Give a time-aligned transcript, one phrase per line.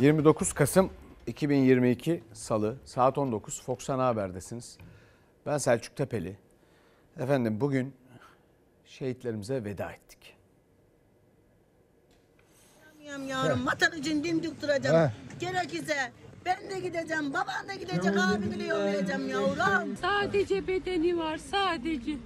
[0.00, 0.90] 29 Kasım
[1.26, 4.78] 2022 Salı saat 19 Fox Ana Haber'desiniz.
[5.46, 6.36] Ben Selçuk Tepeli.
[7.18, 7.94] Efendim bugün
[8.84, 10.36] şehitlerimize veda ettik.
[13.04, 15.12] Yam yavrum vatan için dimdik duracağım.
[15.40, 16.12] Gerekirse
[16.44, 19.96] ben de gideceğim, baban da gidecek, abimi de yollayacağım yavrum.
[19.96, 22.16] Sadece bedeni var sadece.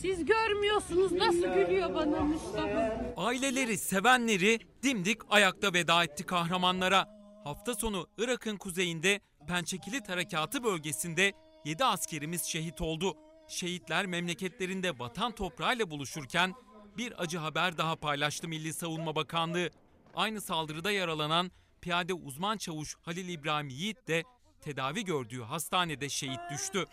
[0.00, 3.00] Siz görmüyorsunuz nasıl gülüyor bana Mustafa.
[3.16, 7.08] Aileleri, sevenleri dimdik ayakta veda etti kahramanlara.
[7.44, 11.32] Hafta sonu Irak'ın kuzeyinde Pençekilit Harekatı bölgesinde
[11.64, 13.16] 7 askerimiz şehit oldu.
[13.48, 16.54] Şehitler memleketlerinde vatan toprağıyla buluşurken
[16.98, 19.70] bir acı haber daha paylaştı Milli Savunma Bakanlığı.
[20.14, 24.22] Aynı saldırıda yaralanan piyade uzman çavuş Halil İbrahim Yiğit de
[24.60, 26.86] tedavi gördüğü hastanede şehit düştü.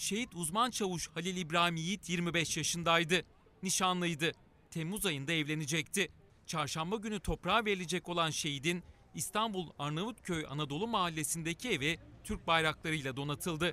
[0.00, 3.22] Şehit uzman çavuş Halil İbrahim Yiğit 25 yaşındaydı.
[3.62, 4.32] Nişanlıydı.
[4.70, 6.08] Temmuz ayında evlenecekti.
[6.46, 8.82] Çarşamba günü toprağa verilecek olan şehidin
[9.14, 13.72] İstanbul Arnavutköy Anadolu Mahallesi'ndeki evi Türk bayraklarıyla donatıldı.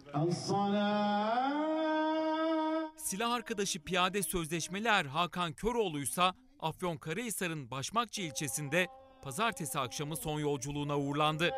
[2.97, 8.87] Silah arkadaşı piyade sözleşmeli er Hakan Köroğlu ise Afyonkarahisar'ın Başmakçı ilçesinde
[9.21, 11.51] pazartesi akşamı son yolculuğuna uğurlandı.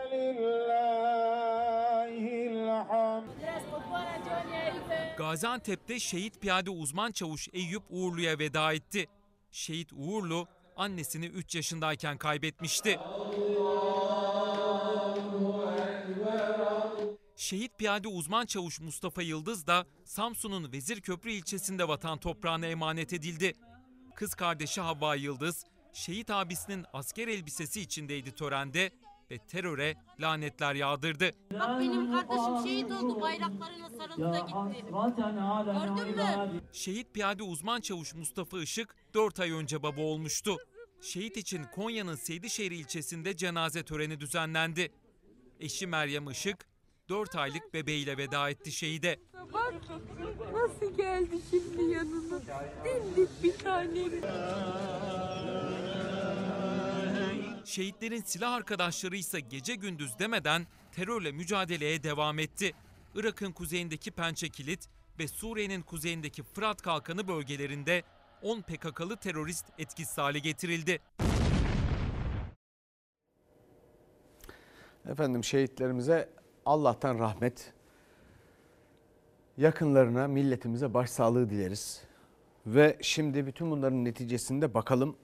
[5.19, 9.07] Gaziantep'te şehit piyade uzman çavuş Eyüp Uğurlu'ya veda etti.
[9.51, 12.99] Şehit Uğurlu annesini 3 yaşındayken kaybetmişti.
[17.35, 23.53] Şehit piyade uzman çavuş Mustafa Yıldız da Samsun'un Vezirköprü ilçesinde vatan toprağına emanet edildi.
[24.15, 28.91] Kız kardeşi Havva Yıldız, şehit abisinin asker elbisesi içindeydi törende
[29.31, 31.31] ve teröre lanetler yağdırdı.
[31.53, 34.85] Bak benim kardeşim şehit oldu bayraklarına sarıldı da gitti.
[35.65, 36.15] Gördün
[36.53, 36.61] mü?
[36.73, 40.57] Şehit piyade uzman çavuş Mustafa Işık 4 ay önce baba olmuştu.
[41.01, 44.91] Şehit için Konya'nın Seydişehir ilçesinde cenaze töreni düzenlendi.
[45.59, 46.65] Eşi Meryem Işık
[47.09, 49.19] 4 aylık bebeğiyle veda etti şehide.
[49.53, 49.73] Bak
[50.53, 52.41] nasıl geldi şimdi yanına.
[52.85, 54.11] Dimdik bir tanem.
[57.65, 62.73] Şehitlerin silah arkadaşları ise gece gündüz demeden terörle mücadeleye devam etti.
[63.15, 64.89] Irak'ın kuzeyindeki Pençekilit
[65.19, 68.03] ve Suriye'nin kuzeyindeki Fırat Kalkanı bölgelerinde
[68.41, 70.99] 10 PKK'lı terörist etkisiz hale getirildi.
[75.09, 76.29] Efendim şehitlerimize
[76.65, 77.73] Allah'tan rahmet,
[79.57, 82.01] yakınlarına, milletimize başsağlığı dileriz.
[82.65, 85.15] Ve şimdi bütün bunların neticesinde bakalım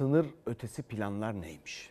[0.00, 1.90] sınır ötesi planlar neymiş?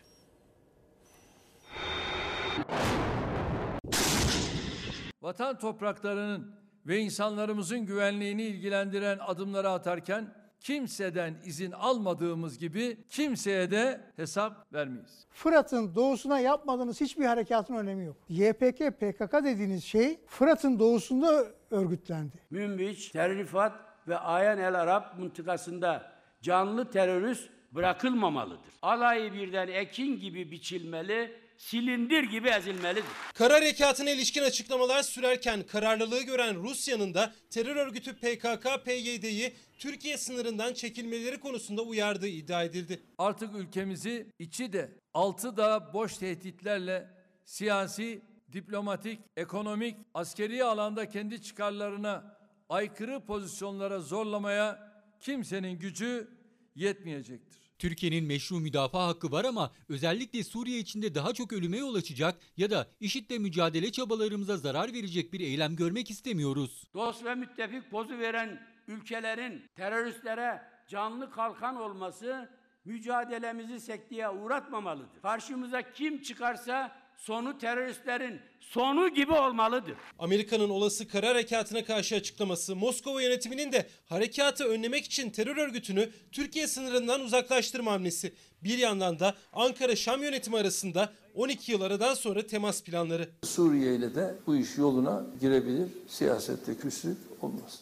[5.22, 6.56] vatan topraklarının
[6.86, 15.28] ve insanlarımızın güvenliğini ilgilendiren adımları atarken kimseden izin almadığımız gibi kimseye de hesap vermeyiz.
[15.30, 18.18] Fırat'ın doğusuna yapmadığınız hiçbir harekatın önemi yok.
[18.30, 22.36] YPG, PKK dediğiniz şey Fırat'ın doğusunda örgütlendi.
[22.50, 23.74] Münbiç, Terrifat
[24.08, 28.74] ve Ayan el Arap mıntıkasında canlı terörist bırakılmamalıdır.
[28.82, 33.04] Alayı birden ekin gibi biçilmeli, silindir gibi ezilmelidir.
[33.34, 41.40] Kara harekatına ilişkin açıklamalar sürerken kararlılığı gören Rusya'nın da terör örgütü PKK-PYD'yi Türkiye sınırından çekilmeleri
[41.40, 43.02] konusunda uyardığı iddia edildi.
[43.18, 47.08] Artık ülkemizi içi de altı da boş tehditlerle
[47.46, 48.22] siyasi,
[48.54, 52.38] diplomatik, ekonomik, askeri alanda kendi çıkarlarına
[52.70, 56.28] aykırı pozisyonlara zorlamaya kimsenin gücü
[56.76, 57.59] yetmeyecektir.
[57.80, 62.72] Türkiye'nin meşru müdafaa hakkı var ama özellikle Suriye içinde daha çok ölüme yol açacak ya
[62.72, 66.84] da IŞİD'le mücadele çabalarımıza zarar verecek bir eylem görmek istemiyoruz.
[66.94, 72.50] Dost ve müttefik pozu veren ülkelerin teröristlere canlı kalkan olması
[72.86, 75.22] mücadelemizi sekteye uğratmamalıdır.
[75.22, 79.96] Karşımıza kim çıkarsa sonu teröristlerin sonu gibi olmalıdır.
[80.20, 86.68] Amerika'nın olası kara harekatına karşı açıklaması Moskova yönetiminin de harekatı önlemek için terör örgütünü Türkiye
[86.68, 88.34] sınırından uzaklaştırma hamlesi.
[88.64, 93.30] Bir yandan da Ankara-Şam yönetimi arasında 12 yıl aradan sonra temas planları.
[93.44, 95.88] Suriye ile de bu iş yoluna girebilir.
[96.08, 97.80] Siyasette küslük olmaz.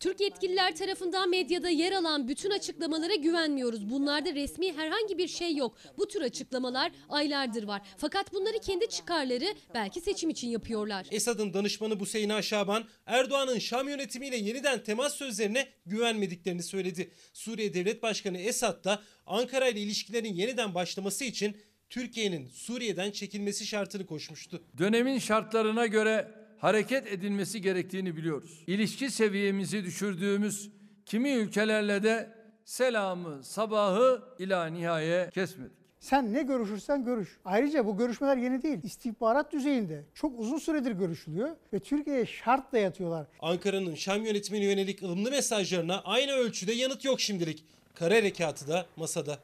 [0.00, 3.90] Türk yetkililer tarafından medyada yer alan bütün açıklamalara güvenmiyoruz.
[3.90, 5.76] Bunlarda resmi herhangi bir şey yok.
[5.98, 7.82] Bu tür açıklamalar aylardır var.
[7.96, 11.06] Fakat bunları kendi çıkarları belki seçim için yapıyorlar.
[11.10, 17.10] Esad'ın danışmanı Buseyna Şaban, Erdoğan'ın Şam yönetimiyle yeniden temas sözlerine güvenmediklerini söyledi.
[17.32, 21.56] Suriye Devlet Başkanı Esad da Ankara ile ilişkilerin yeniden başlaması için
[21.92, 24.62] Türkiye'nin Suriye'den çekilmesi şartını koşmuştu.
[24.78, 26.28] Dönemin şartlarına göre
[26.58, 28.64] hareket edilmesi gerektiğini biliyoruz.
[28.66, 30.70] İlişki seviyemizi düşürdüğümüz
[31.06, 32.30] Kimi ülkelerle de
[32.64, 35.72] selamı, sabahı ila nihaye kesmedik.
[36.00, 37.38] Sen ne görüşürsen görüş.
[37.44, 38.78] Ayrıca bu görüşmeler yeni değil.
[38.82, 43.26] İstihbarat düzeyinde çok uzun süredir görüşülüyor ve Türkiye'ye şart da yatıyorlar.
[43.40, 47.64] Ankara'nın Şam yönetimine yönelik ılımlı mesajlarına aynı ölçüde yanıt yok şimdilik.
[47.94, 49.38] Kara harekatı da masada.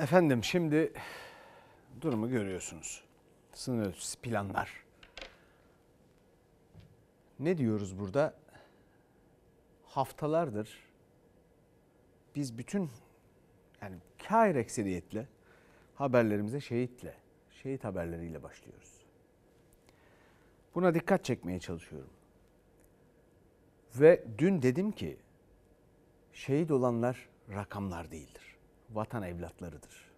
[0.00, 0.92] Efendim şimdi
[2.00, 3.04] durumu görüyorsunuz.
[3.52, 4.84] Sınır ötesi planlar.
[7.38, 8.34] Ne diyoruz burada?
[9.86, 10.78] Haftalardır
[12.36, 12.90] biz bütün
[13.82, 13.96] yani
[14.28, 15.26] kâir ekseriyetle
[15.94, 17.14] haberlerimize şehitle,
[17.62, 18.92] şehit haberleriyle başlıyoruz.
[20.74, 22.10] Buna dikkat çekmeye çalışıyorum.
[23.94, 25.16] Ve dün dedim ki
[26.32, 28.50] şehit olanlar rakamlar değildir.
[28.92, 30.10] Vatan evlatlarıdır.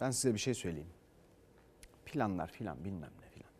[0.00, 0.90] Ben size bir şey söyleyeyim.
[2.04, 3.50] Planlar filan bilmem ne filan.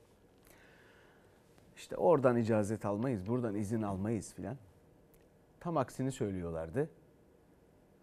[1.77, 4.57] İşte oradan icazet almayız, buradan izin almayız filan.
[5.61, 6.91] Tam aksini söylüyorlardı.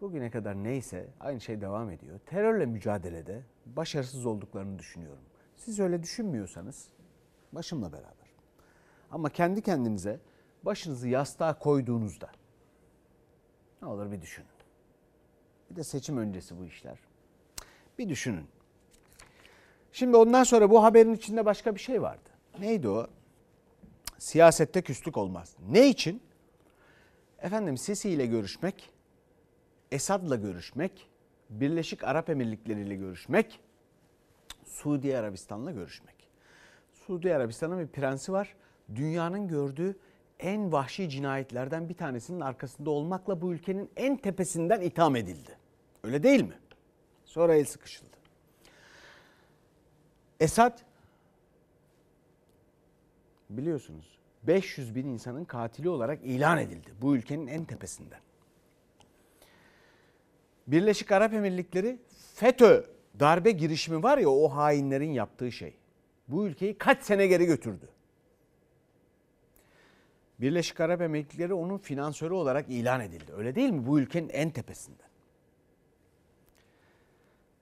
[0.00, 2.20] Bugüne kadar neyse aynı şey devam ediyor.
[2.26, 5.24] Terörle mücadelede başarısız olduklarını düşünüyorum.
[5.56, 6.88] Siz öyle düşünmüyorsanız
[7.52, 8.28] başımla beraber.
[9.10, 10.20] Ama kendi kendinize
[10.62, 12.30] başınızı yastığa koyduğunuzda
[13.82, 14.57] ne olur bir düşünün.
[15.70, 16.98] Bir de seçim öncesi bu işler.
[17.98, 18.46] Bir düşünün.
[19.92, 22.30] Şimdi ondan sonra bu haberin içinde başka bir şey vardı.
[22.58, 23.06] Neydi o?
[24.18, 25.56] Siyasette küslük olmaz.
[25.70, 26.22] Ne için?
[27.42, 28.90] Efendim Sisi ile görüşmek,
[29.92, 31.08] Esad'la görüşmek,
[31.50, 33.60] Birleşik Arap Emirlikleri ile görüşmek,
[34.64, 36.14] Suudi Arabistan'la görüşmek.
[36.92, 38.56] Suudi Arabistan'ın bir prensi var.
[38.94, 39.96] Dünyanın gördüğü
[40.40, 45.58] en vahşi cinayetlerden bir tanesinin arkasında olmakla bu ülkenin en tepesinden itham edildi.
[46.04, 46.54] Öyle değil mi?
[47.24, 48.16] Sonra el sıkışıldı.
[50.40, 50.78] Esad
[53.50, 58.20] biliyorsunuz 500 bin insanın katili olarak ilan edildi bu ülkenin en tepesinden.
[60.66, 61.98] Birleşik Arap Emirlikleri
[62.34, 62.84] FETÖ
[63.20, 65.74] darbe girişimi var ya o hainlerin yaptığı şey.
[66.28, 67.88] Bu ülkeyi kaç sene geri götürdü.
[70.40, 73.32] Birleşik Arap Emirlikleri onun finansörü olarak ilan edildi.
[73.32, 73.86] Öyle değil mi?
[73.86, 75.08] Bu ülkenin en tepesinden.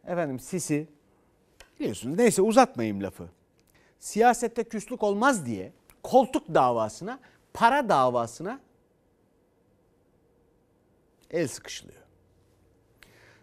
[0.04, 0.88] Efendim Sisi
[1.80, 3.28] biliyorsunuz neyse uzatmayayım lafı.
[3.98, 7.20] Siyasette küslük olmaz diye koltuk davasına,
[7.54, 8.60] para davasına
[11.30, 12.02] el sıkışılıyor.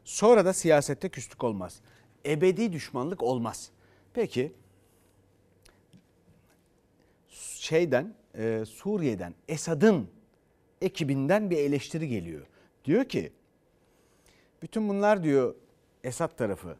[0.03, 1.81] Sonra da siyasette küslük olmaz.
[2.25, 3.69] Ebedi düşmanlık olmaz.
[4.13, 4.53] Peki
[7.30, 10.09] şeyden e, Suriye'den Esad'ın
[10.81, 12.45] ekibinden bir eleştiri geliyor.
[12.85, 13.31] Diyor ki
[14.62, 15.56] bütün bunlar diyor
[16.03, 16.75] Esad tarafı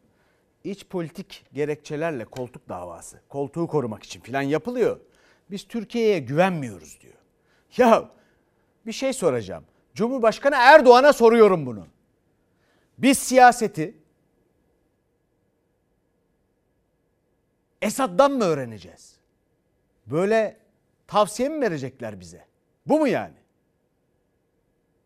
[0.64, 5.00] iç politik gerekçelerle koltuk davası, koltuğu korumak için filan yapılıyor.
[5.52, 7.14] Biz Türkiye'ye güvenmiyoruz diyor.
[7.78, 8.10] Ya
[8.86, 9.64] bir şey soracağım.
[9.96, 11.88] Cumhurbaşkanı Erdoğan'a soruyorum bunu.
[12.98, 13.98] Biz siyaseti
[17.82, 19.18] Esad'dan mı öğreneceğiz?
[20.06, 20.63] Böyle
[21.14, 22.46] tavsiye mi verecekler bize?
[22.86, 23.38] Bu mu yani?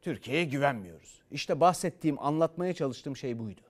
[0.02, 1.22] Türkiye'ye güvenmiyoruz.
[1.32, 3.62] İşte bahsettiğim, anlatmaya çalıştığım şey buydu.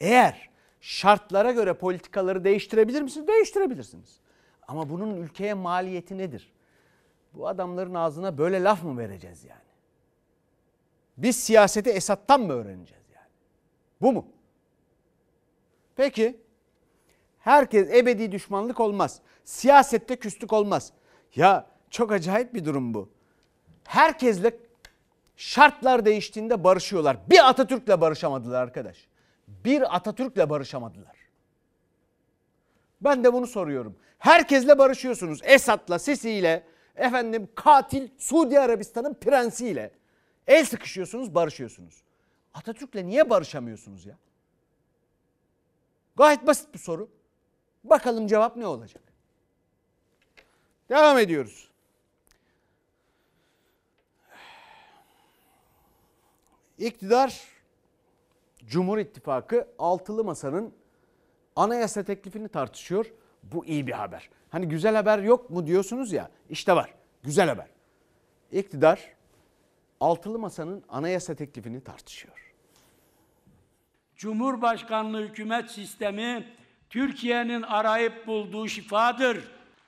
[0.00, 0.50] Eğer
[0.80, 3.28] şartlara göre politikaları değiştirebilir misiniz?
[3.28, 4.20] Değiştirebilirsiniz.
[4.68, 6.52] Ama bunun ülkeye maliyeti nedir?
[7.34, 9.60] Bu adamların ağzına böyle laf mı vereceğiz yani?
[11.16, 13.30] Biz siyaseti Esad'tan mı öğreneceğiz yani?
[14.00, 14.26] Bu mu?
[15.96, 16.40] Peki
[17.44, 19.20] herkes ebedi düşmanlık olmaz.
[19.44, 20.92] Siyasette küslük olmaz.
[21.34, 23.08] Ya çok acayip bir durum bu.
[23.84, 24.56] Herkesle
[25.36, 27.16] şartlar değiştiğinde barışıyorlar.
[27.30, 28.96] Bir Atatürk'le barışamadılar arkadaş.
[29.48, 31.16] Bir Atatürk'le barışamadılar.
[33.00, 33.96] Ben de bunu soruyorum.
[34.18, 35.40] Herkesle barışıyorsunuz.
[35.42, 36.64] Esad'la, Sisi'yle,
[36.96, 39.90] efendim katil Suudi Arabistan'ın prensiyle.
[40.46, 42.02] El sıkışıyorsunuz, barışıyorsunuz.
[42.54, 44.18] Atatürk'le niye barışamıyorsunuz ya?
[46.16, 47.08] Gayet basit bir soru.
[47.84, 49.02] Bakalım cevap ne olacak?
[50.88, 51.70] Devam ediyoruz.
[56.78, 57.40] İktidar
[58.66, 60.74] Cumhur İttifakı altılı masanın
[61.56, 63.12] anayasa teklifini tartışıyor.
[63.42, 64.30] Bu iyi bir haber.
[64.50, 66.30] Hani güzel haber yok mu diyorsunuz ya.
[66.50, 66.94] İşte var.
[67.22, 67.68] Güzel haber.
[68.52, 69.14] İktidar
[70.00, 72.54] altılı masanın anayasa teklifini tartışıyor.
[74.16, 76.54] Cumhurbaşkanlığı hükümet sistemi
[76.94, 79.38] Türkiye'nin arayıp bulduğu şifadır.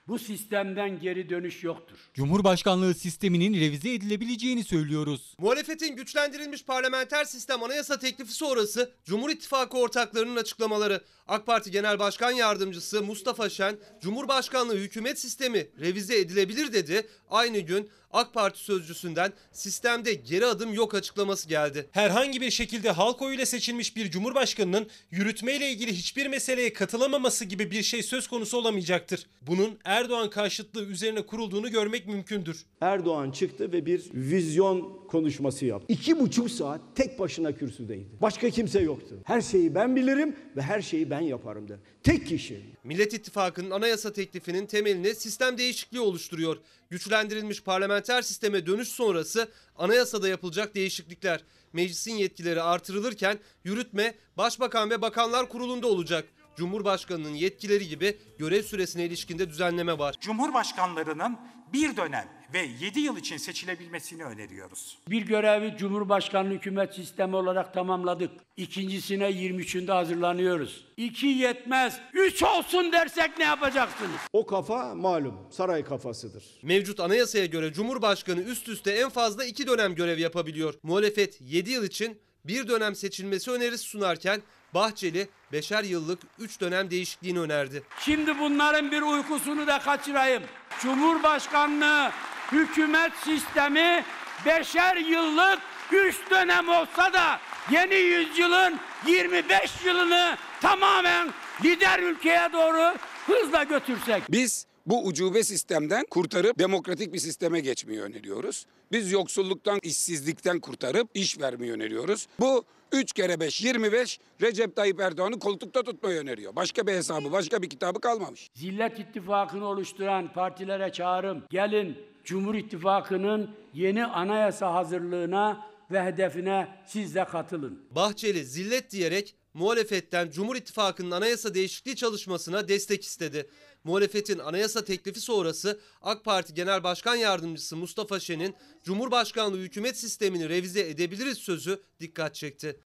[0.07, 1.97] Bu sistemden geri dönüş yoktur.
[2.13, 5.35] Cumhurbaşkanlığı sisteminin revize edilebileceğini söylüyoruz.
[5.39, 11.01] Muhalefetin güçlendirilmiş parlamenter sistem anayasa teklifi sonrası Cumhur İttifakı ortaklarının açıklamaları.
[11.27, 17.07] AK Parti Genel Başkan Yardımcısı Mustafa Şen, Cumhurbaşkanlığı hükümet sistemi revize edilebilir dedi.
[17.29, 21.89] Aynı gün AK Parti sözcüsünden sistemde geri adım yok açıklaması geldi.
[21.91, 27.83] Herhangi bir şekilde halk oyuyla seçilmiş bir cumhurbaşkanının yürütmeyle ilgili hiçbir meseleye katılamaması gibi bir
[27.83, 29.27] şey söz konusu olamayacaktır.
[29.41, 32.65] Bunun Erdoğan karşıtlığı üzerine kurulduğunu görmek mümkündür.
[32.81, 35.93] Erdoğan çıktı ve bir vizyon konuşması yaptı.
[35.93, 38.07] İki buçuk saat tek başına kürsüdeydi.
[38.21, 39.15] Başka kimse yoktu.
[39.23, 41.79] Her şeyi ben bilirim ve her şeyi ben yaparım dedi.
[42.03, 42.61] Tek kişi.
[42.83, 46.57] Millet İttifakı'nın anayasa teklifinin temelini sistem değişikliği oluşturuyor.
[46.89, 49.47] Güçlendirilmiş parlamenter sisteme dönüş sonrası
[49.77, 51.43] anayasada yapılacak değişiklikler.
[51.73, 56.25] Meclisin yetkileri artırılırken yürütme Başbakan ve Bakanlar Kurulu'nda olacak.
[56.57, 60.15] Cumhurbaşkanının yetkileri gibi görev süresine ilişkinde düzenleme var.
[60.21, 61.37] Cumhurbaşkanlarının
[61.73, 64.97] bir dönem ve 7 yıl için seçilebilmesini öneriyoruz.
[65.09, 68.31] Bir görevi Cumhurbaşkanlığı hükümet sistemi olarak tamamladık.
[68.57, 70.85] İkincisine 23'ünde hazırlanıyoruz.
[70.97, 74.19] İki yetmez, üç olsun dersek ne yapacaksınız?
[74.33, 76.43] O kafa malum saray kafasıdır.
[76.63, 80.73] Mevcut anayasaya göre Cumhurbaşkanı üst üste en fazla iki dönem görev yapabiliyor.
[80.83, 84.41] Muhalefet 7 yıl için bir dönem seçilmesi önerisi sunarken
[84.77, 87.83] Bahçeli beşer yıllık 3 dönem değişikliğini önerdi.
[87.99, 90.43] Şimdi bunların bir uykusunu da kaçırayım.
[90.81, 92.11] Cumhurbaşkanlığı
[92.51, 94.03] hükümet sistemi
[94.45, 95.59] beşer yıllık
[95.91, 97.39] üç dönem olsa da
[97.71, 102.95] yeni yüzyılın 25 yılını tamamen lider ülkeye doğru
[103.27, 104.23] hızla götürsek.
[104.31, 108.65] Biz bu ucube sistemden kurtarıp demokratik bir sisteme geçmeyi öneriyoruz.
[108.91, 112.27] Biz yoksulluktan, işsizlikten kurtarıp iş vermeyi öneriyoruz.
[112.39, 116.55] Bu 3 kere 5, 25 Recep Tayyip Erdoğan'ı koltukta tutmayı öneriyor.
[116.55, 118.49] Başka bir hesabı, başka bir kitabı kalmamış.
[118.53, 121.43] Zillet İttifakı'nı oluşturan partilere çağrım.
[121.49, 127.81] Gelin Cumhur İttifakı'nın yeni anayasa hazırlığına ve hedefine siz de katılın.
[127.91, 133.49] Bahçeli zillet diyerek muhalefetten Cumhur İttifakı'nın anayasa değişikliği çalışmasına destek istedi.
[133.83, 140.89] Muhalefetin anayasa teklifi sonrası AK Parti Genel Başkan Yardımcısı Mustafa Şen'in Cumhurbaşkanlığı hükümet sistemini revize
[140.89, 142.79] edebiliriz sözü dikkat çekti.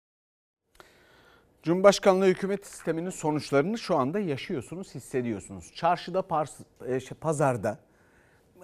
[1.64, 5.72] Cumhurbaşkanlığı hükümet sisteminin sonuçlarını şu anda yaşıyorsunuz, hissediyorsunuz.
[5.76, 6.48] Çarşıda,
[6.86, 7.80] e, şey, pazarda,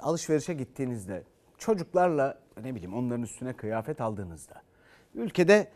[0.02, 1.24] alışverişe gittiğinizde,
[1.58, 4.62] çocuklarla ne bileyim onların üstüne kıyafet aldığınızda,
[5.16, 5.72] ülkede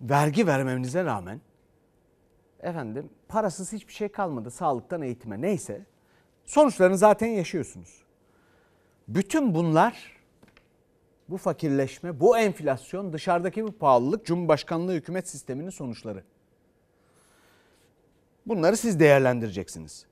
[0.00, 1.40] vergi vermenize rağmen
[2.60, 5.86] efendim parasız hiçbir şey kalmadı sağlıktan eğitime neyse
[6.44, 8.02] sonuçlarını zaten yaşıyorsunuz.
[9.08, 10.20] Bütün bunlar
[11.28, 16.22] bu fakirleşme, bu enflasyon, dışarıdaki bu pahalılık Cumhurbaşkanlığı hükümet sisteminin sonuçları.
[18.46, 20.06] Bunları siz değerlendireceksiniz.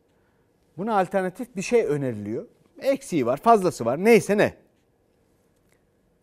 [0.77, 2.47] Buna alternatif bir şey öneriliyor.
[2.79, 4.55] Eksiği var, fazlası var, neyse ne.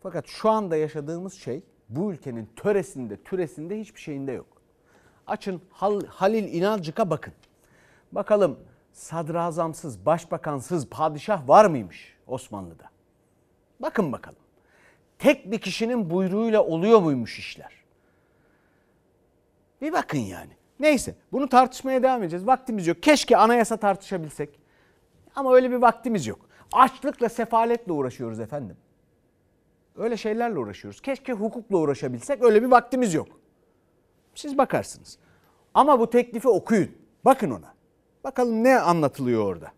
[0.02, 4.46] Fakat şu anda yaşadığımız şey bu ülkenin töresinde, türesinde hiçbir şeyinde yok.
[5.26, 7.32] Açın Hal- Halil İnalcık'a bakın.
[8.12, 8.58] Bakalım
[8.92, 12.84] sadrazamsız, başbakansız padişah var mıymış Osmanlı'da?
[13.80, 14.38] Bakın bakalım.
[15.18, 17.72] Tek bir kişinin buyruğuyla oluyor muymuş işler?
[19.82, 20.52] Bir bakın yani.
[20.80, 22.46] Neyse bunu tartışmaya devam edeceğiz.
[22.46, 23.02] Vaktimiz yok.
[23.02, 24.60] Keşke anayasa tartışabilsek.
[25.36, 26.38] Ama öyle bir vaktimiz yok.
[26.72, 28.76] Açlıkla, sefaletle uğraşıyoruz efendim.
[29.96, 31.00] Öyle şeylerle uğraşıyoruz.
[31.00, 32.42] Keşke hukukla uğraşabilsek.
[32.42, 33.28] Öyle bir vaktimiz yok.
[34.34, 35.18] Siz bakarsınız.
[35.74, 36.90] Ama bu teklifi okuyun.
[37.24, 37.74] Bakın ona.
[38.24, 39.72] Bakalım ne anlatılıyor orada.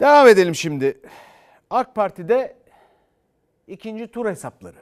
[0.00, 1.00] Devam edelim şimdi.
[1.70, 2.56] AK Parti'de
[3.66, 4.78] ikinci tur hesapları.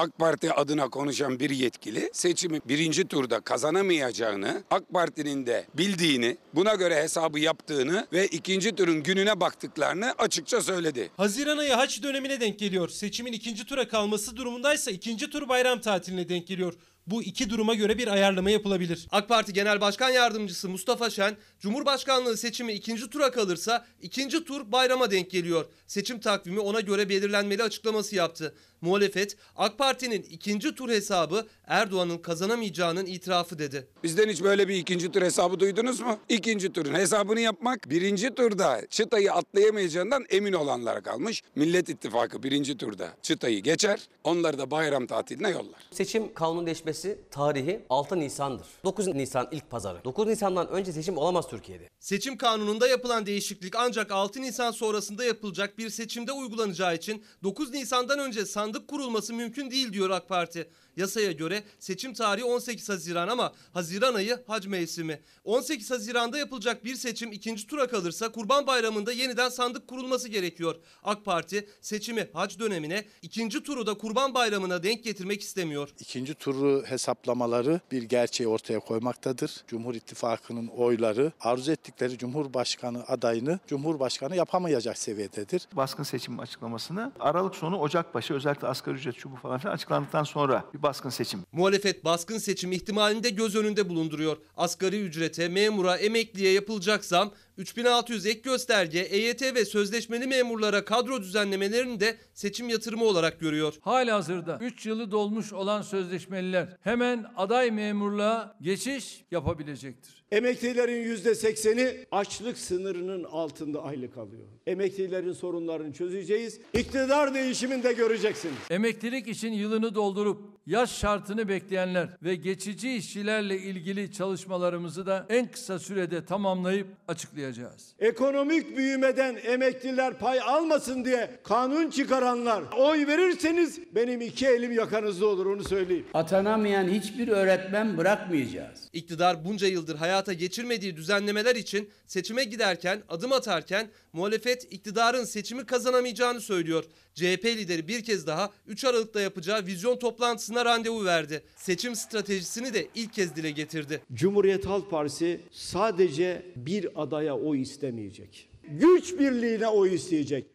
[0.00, 6.74] AK Parti adına konuşan bir yetkili seçimi birinci turda kazanamayacağını, AK Parti'nin de bildiğini, buna
[6.74, 11.10] göre hesabı yaptığını ve ikinci turun gününe baktıklarını açıkça söyledi.
[11.16, 12.88] Haziran ayı haç dönemine denk geliyor.
[12.88, 16.74] Seçimin ikinci tura kalması durumundaysa ikinci tur bayram tatiline denk geliyor.
[17.06, 19.06] Bu iki duruma göre bir ayarlama yapılabilir.
[19.10, 25.10] AK Parti Genel Başkan Yardımcısı Mustafa Şen, Cumhurbaşkanlığı seçimi ikinci tura kalırsa ikinci tur bayrama
[25.10, 25.64] denk geliyor.
[25.86, 28.54] Seçim takvimi ona göre belirlenmeli açıklaması yaptı.
[28.80, 33.86] Muhalefet, AK Parti'nin ikinci tur hesabı Erdoğan'ın kazanamayacağının itirafı dedi.
[34.02, 36.18] Bizden hiç böyle bir ikinci tur hesabı duydunuz mu?
[36.28, 41.42] İkinci turun hesabını yapmak birinci turda çıtayı atlayamayacağından emin olanlara kalmış.
[41.54, 45.80] Millet İttifakı birinci turda çıtayı geçer, onları da bayram tatiline yollar.
[45.90, 46.89] Seçim kanunu değişmesi
[47.30, 48.66] tarihi 6 Nisan'dır.
[48.84, 50.04] 9 Nisan ilk pazarı.
[50.04, 51.88] 9 Nisan'dan önce seçim olamaz Türkiye'de.
[52.00, 58.18] Seçim kanununda yapılan değişiklik ancak 6 Nisan sonrasında yapılacak bir seçimde uygulanacağı için 9 Nisan'dan
[58.18, 60.70] önce sandık kurulması mümkün değil diyor AK Parti.
[60.96, 65.20] Yasaya göre seçim tarihi 18 Haziran ama Haziran ayı hac mevsimi.
[65.44, 70.76] 18 Haziran'da yapılacak bir seçim ikinci tura kalırsa Kurban Bayramı'nda yeniden sandık kurulması gerekiyor.
[71.02, 75.88] AK Parti seçimi hac dönemine ikinci turu da Kurban Bayramı'na denk getirmek istemiyor.
[76.00, 79.64] İkinci turu hesaplamaları bir gerçeği ortaya koymaktadır.
[79.68, 85.68] Cumhur İttifakı'nın oyları arzu ettikleri Cumhurbaşkanı adayını Cumhurbaşkanı yapamayacak seviyededir.
[85.72, 90.24] baskın seçim açıklamasını Aralık sonu Ocak başı özellikle asgari ücret şu bu falan filan açıklandıktan
[90.24, 91.40] sonra bir baskın seçim.
[91.52, 94.36] Muhalefet baskın seçim ihtimalini de göz önünde bulunduruyor.
[94.56, 102.00] Asgari ücrete, memura, emekliye yapılacak zam, 3600 ek gösterge, EYT ve sözleşmeli memurlara kadro düzenlemelerini
[102.00, 103.74] de seçim yatırımı olarak görüyor.
[103.80, 110.20] Halihazırda 3 yılı dolmuş olan sözleşmeliler hemen aday memurluğa geçiş yapabilecektir.
[110.32, 114.46] Emeklilerin yüzde sekseni açlık sınırının altında aylık alıyor.
[114.66, 116.60] Emeklilerin sorunlarını çözeceğiz.
[116.72, 118.56] İktidar değişiminde göreceksiniz.
[118.70, 125.78] Emeklilik için yılını doldurup yaş şartını bekleyenler ve geçici işçilerle ilgili çalışmalarımızı da en kısa
[125.78, 127.49] sürede tamamlayıp açıklayacağız.
[127.98, 135.46] Ekonomik büyümeden emekliler pay almasın diye kanun çıkaranlar oy verirseniz benim iki elim yakanızda olur
[135.46, 136.06] onu söyleyeyim.
[136.14, 138.88] Atanamayan hiçbir öğretmen bırakmayacağız.
[138.92, 146.40] İktidar bunca yıldır hayata geçirmediği düzenlemeler için seçime giderken, adım atarken muhalefet iktidarın seçimi kazanamayacağını
[146.40, 146.84] söylüyor.
[147.20, 151.42] CHP lideri bir kez daha 3 Aralık'ta yapacağı vizyon toplantısına randevu verdi.
[151.56, 154.02] Seçim stratejisini de ilk kez dile getirdi.
[154.12, 158.50] Cumhuriyet Halk Partisi sadece bir adaya oy istemeyecek.
[158.68, 160.46] Güç birliğine oy isteyecek.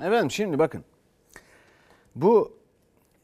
[0.00, 0.84] Efendim şimdi bakın.
[2.14, 2.58] Bu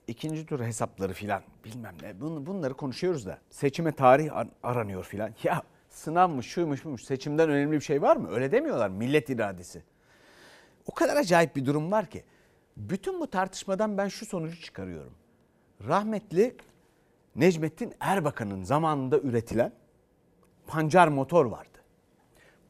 [0.08, 5.34] ikinci tur hesapları filan bilmem ne bun- bunları konuşuyoruz da seçime tarih ar- aranıyor filan.
[5.42, 8.28] Ya sınavmış şuymuş buymuş seçimden önemli bir şey var mı?
[8.30, 9.82] Öyle demiyorlar millet iradesi.
[10.86, 12.24] O kadar acayip bir durum var ki.
[12.76, 15.14] Bütün bu tartışmadan ben şu sonucu çıkarıyorum.
[15.88, 16.56] Rahmetli
[17.36, 19.72] Necmettin Erbakan'ın zamanında üretilen
[20.66, 21.78] pancar motor vardı.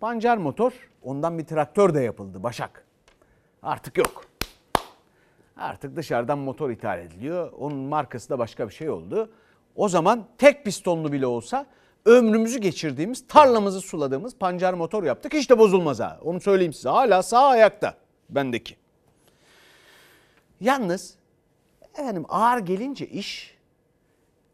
[0.01, 2.87] Pancar motor ondan bir traktör de yapıldı Başak.
[3.63, 4.25] Artık yok.
[5.57, 7.53] Artık dışarıdan motor ithal ediliyor.
[7.53, 9.31] Onun markası da başka bir şey oldu.
[9.77, 11.67] O zaman tek pistonlu bile olsa
[12.07, 15.35] ömrümüzü geçirdiğimiz, tarlamızı suladığımız pancar motor yaptık.
[15.35, 16.19] Hiç bozulmaz ha.
[16.23, 16.89] Onu söyleyeyim size.
[16.89, 17.95] Hala sağ ayakta
[18.31, 18.77] bendeki.
[20.61, 21.15] Yalnız
[21.95, 23.59] efendim ağır gelince iş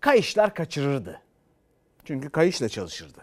[0.01, 1.21] kayışlar kaçırırdı.
[2.05, 3.19] Çünkü kayışla çalışırdı.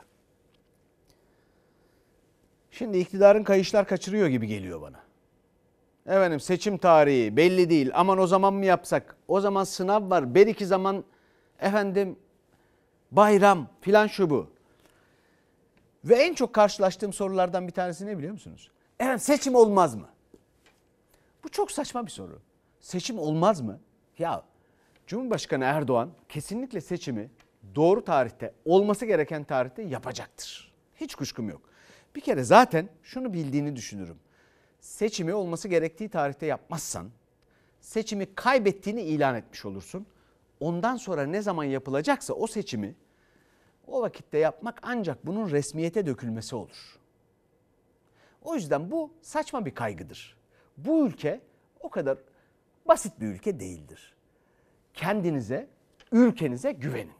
[2.71, 4.99] Şimdi iktidarın kayışlar kaçırıyor gibi geliyor bana.
[6.05, 7.91] Efendim seçim tarihi belli değil.
[7.93, 9.15] Aman o zaman mı yapsak?
[9.27, 10.35] O zaman sınav var.
[10.35, 11.03] Bir iki zaman
[11.59, 12.19] efendim
[13.11, 14.49] bayram filan şu bu.
[16.05, 18.71] Ve en çok karşılaştığım sorulardan bir tanesi ne biliyor musunuz?
[18.99, 20.09] Efendim seçim olmaz mı?
[21.43, 22.41] Bu çok saçma bir soru.
[22.81, 23.79] Seçim olmaz mı?
[24.19, 24.43] Ya
[25.07, 27.29] Cumhurbaşkanı Erdoğan kesinlikle seçimi
[27.75, 30.73] doğru tarihte, olması gereken tarihte yapacaktır.
[30.95, 31.61] Hiç kuşkum yok.
[32.15, 34.17] Bir kere zaten şunu bildiğini düşünürüm.
[34.79, 37.09] Seçimi olması gerektiği tarihte yapmazsan
[37.81, 40.05] seçimi kaybettiğini ilan etmiş olursun.
[40.59, 42.95] Ondan sonra ne zaman yapılacaksa o seçimi
[43.87, 46.99] o vakitte yapmak ancak bunun resmiyete dökülmesi olur.
[48.41, 50.37] O yüzden bu saçma bir kaygıdır.
[50.77, 51.41] Bu ülke
[51.79, 52.17] o kadar
[52.87, 54.15] basit bir ülke değildir.
[54.93, 55.67] Kendinize,
[56.11, 57.13] ülkenize güvenin.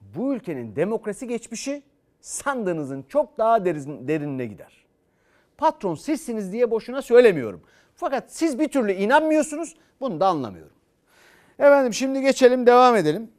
[0.00, 1.82] Bu ülkenin demokrasi geçmişi
[2.20, 4.84] sandığınızın çok daha derin, derinine gider.
[5.56, 7.62] Patron sizsiniz diye boşuna söylemiyorum.
[7.94, 9.76] Fakat siz bir türlü inanmıyorsunuz.
[10.00, 10.76] Bunu da anlamıyorum.
[11.58, 13.30] Efendim şimdi geçelim devam edelim.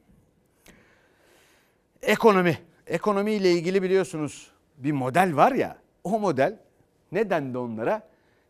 [2.01, 2.57] Ekonomi.
[2.87, 5.77] Ekonomi ile ilgili biliyorsunuz bir model var ya.
[6.03, 6.59] O model
[7.11, 8.01] neden de onlara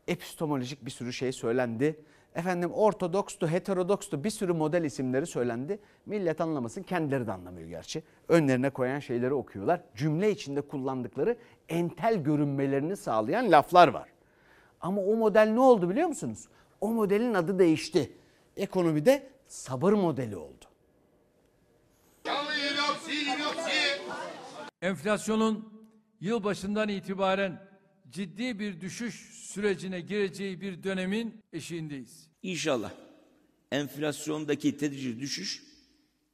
[0.08, 1.96] epistemolojik bir sürü şey söylendi.
[2.36, 5.80] Efendim ortodokstu, heterodokstu bir sürü model isimleri söylendi.
[6.06, 8.04] Millet anlamasın kendileri de anlamıyor gerçi.
[8.28, 9.82] Önlerine koyan şeyleri okuyorlar.
[9.96, 11.38] Cümle içinde kullandıkları
[11.70, 14.10] entel görünmelerini sağlayan laflar var.
[14.82, 16.48] Ama o model ne oldu biliyor musunuz?
[16.82, 18.12] O modelin adı değişti.
[18.58, 20.66] Ekonomide sabır modeli oldu.
[24.82, 25.88] Enflasyonun
[26.22, 27.70] yılbaşından itibaren
[28.10, 32.28] ciddi bir düşüş sürecine gireceği bir dönemin eşiğindeyiz.
[32.44, 32.92] İnşallah
[33.72, 35.64] enflasyondaki tedrici düşüş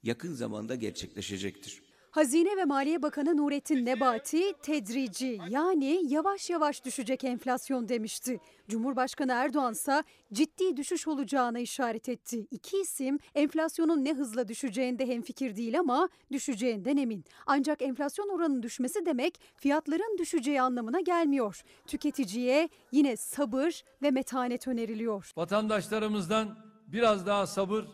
[0.03, 1.81] yakın zamanda gerçekleşecektir.
[2.11, 8.39] Hazine ve Maliye Bakanı Nurettin Nebati tedrici yani yavaş yavaş düşecek enflasyon demişti.
[8.69, 12.47] Cumhurbaşkanı Erdoğan ise ciddi düşüş olacağına işaret etti.
[12.51, 17.25] İki isim enflasyonun ne hızla düşeceğinde hemfikir değil ama düşeceğinden emin.
[17.45, 21.61] Ancak enflasyon oranının düşmesi demek fiyatların düşeceği anlamına gelmiyor.
[21.87, 25.31] Tüketiciye yine sabır ve metanet öneriliyor.
[25.37, 27.85] Vatandaşlarımızdan biraz daha sabır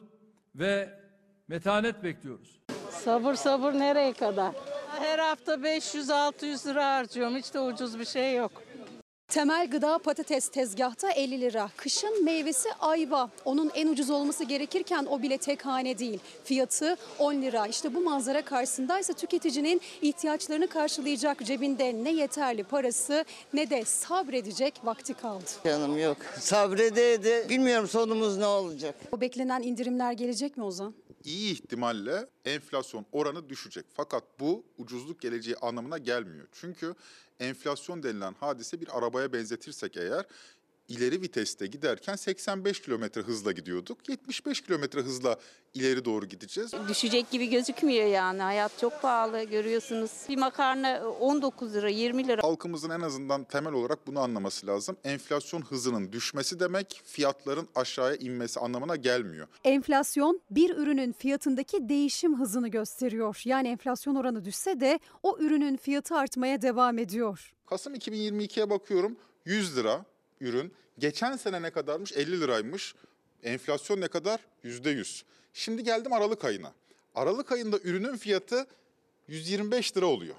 [0.56, 0.99] ve
[1.47, 2.60] metanet bekliyoruz.
[2.91, 4.52] Sabır sabır nereye kadar?
[5.00, 7.38] Her hafta 500-600 lira harcıyorum.
[7.38, 8.52] Hiç de ucuz bir şey yok.
[9.28, 11.69] Temel gıda patates tezgahta 50 lira.
[11.78, 13.30] Kışın meyvesi ayva.
[13.45, 16.19] Onun en ucuz olması gerekirken o bile tek hane değil.
[16.43, 17.67] Fiyatı 10 lira.
[17.67, 25.13] İşte bu manzara karşısındaysa tüketicinin ihtiyaçlarını karşılayacak cebinde ne yeterli parası ne de sabredecek vakti
[25.13, 25.43] kaldı.
[25.65, 26.17] Canım yok.
[26.39, 27.45] Sabredeydi.
[27.50, 28.95] Bilmiyorum sonumuz ne olacak.
[29.12, 30.93] O beklenen indirimler gelecek mi Ozan?
[31.28, 33.86] İyi ihtimalle enflasyon oranı düşecek.
[33.94, 36.48] Fakat bu ucuzluk geleceği anlamına gelmiyor.
[36.52, 36.96] Çünkü
[37.40, 40.26] enflasyon denilen hadise bir arabaya benzetirsek eğer
[40.88, 44.10] ileri viteste giderken 85 kilometre hızla gidiyorduk.
[44.10, 45.38] 75 kilometre hızla
[45.73, 46.71] ileri doğru gideceğiz.
[46.89, 48.41] Düşecek gibi gözükmüyor yani.
[48.41, 50.12] Hayat çok pahalı görüyorsunuz.
[50.30, 52.43] Bir makarna 19 lira 20 lira.
[52.43, 54.97] Halkımızın en azından temel olarak bunu anlaması lazım.
[55.04, 59.47] Enflasyon hızının düşmesi demek fiyatların aşağıya inmesi anlamına gelmiyor.
[59.63, 63.41] Enflasyon bir ürünün fiyatındaki değişim hızını gösteriyor.
[63.45, 67.54] Yani enflasyon oranı düşse de o ürünün fiyatı artmaya devam ediyor.
[67.65, 70.06] Kasım 2022'ye bakıyorum 100 lira
[70.41, 70.73] ürün.
[71.00, 72.13] Geçen sene ne kadarmış?
[72.13, 72.95] 50 liraymış.
[73.43, 74.39] Enflasyon ne kadar?
[74.63, 75.23] %100.
[75.54, 76.73] Şimdi geldim Aralık ayına.
[77.15, 78.67] Aralık ayında ürünün fiyatı
[79.28, 80.36] 125 lira oluyor.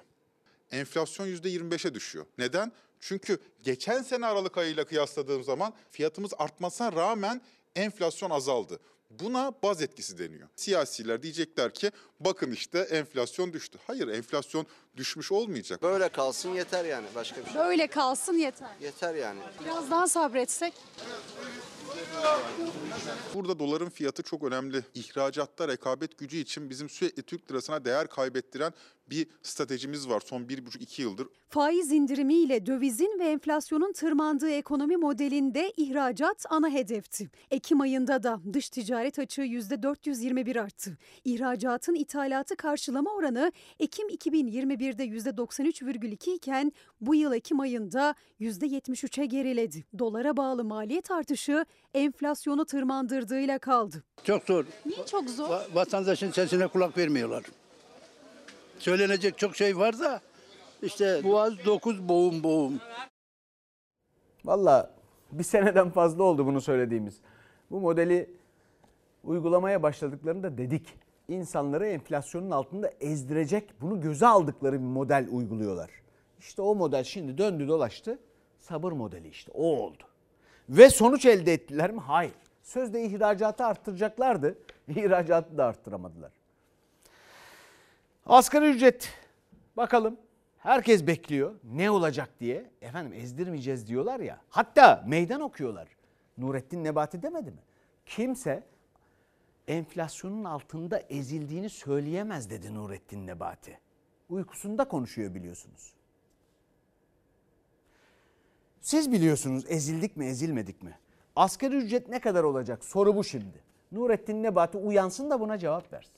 [0.70, 2.26] Enflasyon %25'e düşüyor.
[2.38, 2.72] Neden?
[3.00, 7.40] Çünkü geçen sene Aralık ayıyla kıyasladığım zaman fiyatımız artmasına rağmen
[7.76, 8.80] enflasyon azaldı.
[9.10, 10.48] Buna baz etkisi deniyor.
[10.56, 13.78] Siyasiler diyecekler ki bakın işte enflasyon düştü.
[13.86, 15.82] Hayır enflasyon düşmüş olmayacak.
[15.82, 17.60] Böyle kalsın yeter yani başka bir şey.
[17.60, 18.68] Böyle kalsın yeter.
[18.80, 19.40] Yeter yani.
[19.64, 20.74] Biraz daha sabretsek.
[23.34, 24.82] Burada doların fiyatı çok önemli.
[24.94, 28.72] İhracatta rekabet gücü için bizim sürekli Türk lirasına değer kaybettiren
[29.10, 31.28] bir stratejimiz var son bir buçuk iki yıldır.
[31.48, 37.30] Faiz indirimiyle dövizin ve enflasyonun tırmandığı ekonomi modelinde ihracat ana hedefti.
[37.50, 40.98] Ekim ayında da dış ticaret açığı %421 arttı.
[41.24, 44.08] İhracatın ithalatı karşılama oranı Ekim
[44.78, 49.84] 2021'de %93,2 iken bu yıl Ekim ayında %73'e geriledi.
[49.98, 51.64] Dolara bağlı maliyet artışı
[51.94, 54.04] enflasyonu tırmandırdığıyla kaldı.
[54.24, 54.64] Çok zor.
[54.86, 55.48] Niye çok zor?
[55.50, 57.44] Va- vatandaşın sesine kulak vermiyorlar.
[58.78, 60.20] Söylenecek çok şey var da
[60.82, 62.80] işte boğaz dokuz boğum boğum.
[64.44, 64.94] Valla
[65.32, 67.14] bir seneden fazla oldu bunu söylediğimiz.
[67.70, 68.30] Bu modeli
[69.24, 70.86] uygulamaya başladıklarında dedik.
[71.28, 75.90] İnsanları enflasyonun altında ezdirecek, bunu göze aldıkları bir model uyguluyorlar.
[76.38, 78.18] İşte o model şimdi döndü dolaştı.
[78.60, 80.02] Sabır modeli işte o oldu.
[80.68, 82.00] Ve sonuç elde ettiler mi?
[82.00, 82.32] Hayır.
[82.62, 84.58] Sözde ihracatı arttıracaklardı.
[84.88, 86.32] İhracatı da arttıramadılar.
[88.26, 89.12] Asgari ücret
[89.76, 90.16] bakalım
[90.58, 92.70] herkes bekliyor ne olacak diye.
[92.82, 94.40] Efendim ezdirmeyeceğiz diyorlar ya.
[94.50, 95.88] Hatta meydan okuyorlar.
[96.38, 97.60] Nurettin Nebati demedi mi?
[98.06, 98.62] Kimse
[99.68, 103.78] enflasyonun altında ezildiğini söyleyemez dedi Nurettin Nebati.
[104.28, 105.92] Uykusunda konuşuyor biliyorsunuz.
[108.80, 110.98] Siz biliyorsunuz ezildik mi ezilmedik mi?
[111.36, 112.84] Asgari ücret ne kadar olacak?
[112.84, 113.62] Soru bu şimdi.
[113.92, 116.12] Nurettin Nebati uyansın da buna cevap versin.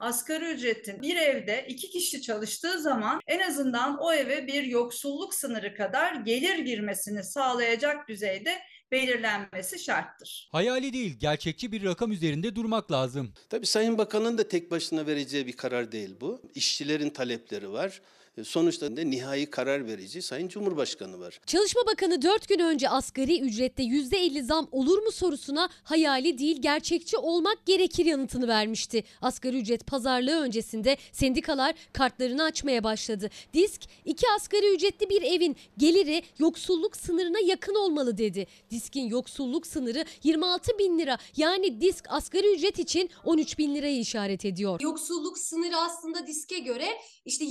[0.00, 5.74] asgari ücretin bir evde iki kişi çalıştığı zaman en azından o eve bir yoksulluk sınırı
[5.74, 8.58] kadar gelir girmesini sağlayacak düzeyde
[8.92, 10.48] belirlenmesi şarttır.
[10.52, 13.32] Hayali değil, gerçekçi bir rakam üzerinde durmak lazım.
[13.48, 16.42] Tabii Sayın Bakan'ın da tek başına vereceği bir karar değil bu.
[16.54, 18.00] İşçilerin talepleri var.
[18.40, 21.40] E, Sonuçta da nihai karar verici Sayın Cumhurbaşkanı var.
[21.46, 27.16] Çalışma Bakanı 4 gün önce asgari ücrette %50 zam olur mu sorusuna hayali değil gerçekçi
[27.16, 29.04] olmak gerekir yanıtını vermişti.
[29.22, 33.30] Asgari ücret pazarlığı öncesinde sendikalar kartlarını açmaya başladı.
[33.54, 38.46] Disk iki asgari ücretli bir evin geliri yoksulluk sınırına yakın olmalı dedi.
[38.70, 44.44] Diskin yoksulluk sınırı 26 bin lira yani disk asgari ücret için 13 bin lirayı işaret
[44.44, 44.80] ediyor.
[44.80, 46.86] Yoksulluk sınırı aslında diske göre
[47.24, 47.44] işte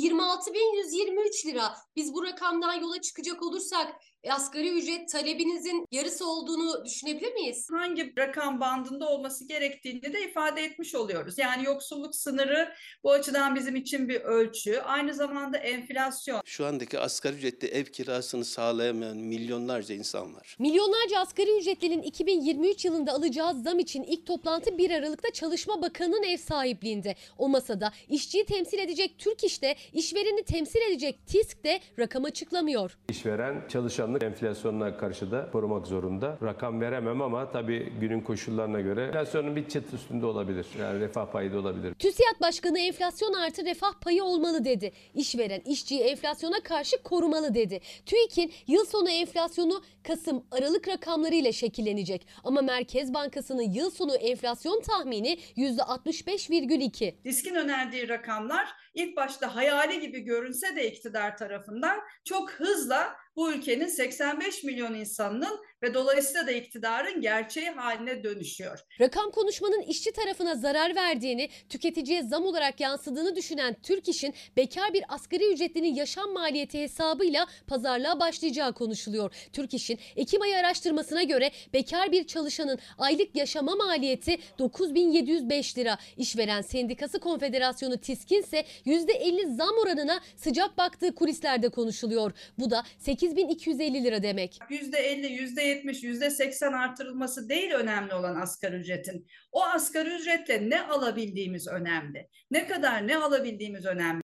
[0.79, 1.75] 26.123 lira.
[1.95, 3.95] Biz bu rakamdan yola çıkacak olursak
[4.29, 7.67] asgari ücret talebinizin yarısı olduğunu düşünebilir miyiz?
[7.71, 11.37] Hangi rakam bandında olması gerektiğini de ifade etmiş oluyoruz.
[11.37, 14.79] Yani yoksulluk sınırı bu açıdan bizim için bir ölçü.
[14.79, 16.41] Aynı zamanda enflasyon.
[16.45, 20.55] Şu andaki asgari ücretli ev kirasını sağlayamayan milyonlarca insan var.
[20.59, 26.37] Milyonlarca asgari ücretlinin 2023 yılında alacağı zam için ilk toplantı 1 Aralık'ta Çalışma Bakanı'nın ev
[26.37, 27.15] sahipliğinde.
[27.37, 32.97] O masada işçiyi temsil edecek Türk İş'te, işvereni temsil edecek TİSK de rakam açıklamıyor.
[33.09, 36.37] İşveren çalışanlara bakanlık enflasyonuna karşı da korumak zorunda.
[36.43, 40.65] Rakam veremem ama tabii günün koşullarına göre enflasyonun bir çıt üstünde olabilir.
[40.79, 41.93] Yani refah payı da olabilir.
[41.93, 44.91] TÜSİAD Başkanı enflasyon artı refah payı olmalı dedi.
[45.13, 47.79] İşveren işçiyi enflasyona karşı korumalı dedi.
[48.05, 52.27] TÜİK'in yıl sonu enflasyonu Kasım Aralık rakamlarıyla şekillenecek.
[52.43, 57.23] Ama Merkez Bankası'nın yıl sonu enflasyon tahmini %65,2.
[57.23, 63.87] Diskin önerdiği rakamlar ilk başta hayali gibi görünse de iktidar tarafından çok hızla bu ülkenin
[63.87, 68.79] 85 milyon insanının ve dolayısıyla da iktidarın gerçeği haline dönüşüyor.
[68.99, 75.03] Rakam konuşmanın işçi tarafına zarar verdiğini, tüketiciye zam olarak yansıdığını düşünen Türk İş'in bekar bir
[75.09, 79.33] asgari ücretlinin yaşam maliyeti hesabıyla pazarlığa başlayacağı konuşuluyor.
[79.53, 85.97] Türk İş'in Ekim ayı araştırmasına göre bekar bir çalışanın aylık yaşama maliyeti 9705 lira.
[86.17, 92.31] İşveren Sendikası Konfederasyonu TİSKİN ise %50 zam oranına sıcak baktığı kulislerde konuşuluyor.
[92.59, 94.59] Bu da 8250 lira demek.
[94.69, 95.27] %50,
[95.69, 99.27] %70, %80 artırılması değil önemli olan asgari ücretin.
[99.51, 102.29] O asgari ücretle ne alabildiğimiz önemli.
[102.51, 104.21] Ne kadar ne alabildiğimiz önemli.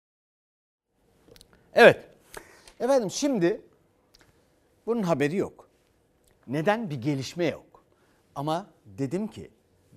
[1.75, 2.09] Evet.
[2.81, 3.61] Efendim şimdi
[4.87, 5.69] bunun haberi yok.
[6.47, 6.91] Neden?
[6.91, 7.85] Bir gelişme yok.
[8.35, 9.51] Ama dedim ki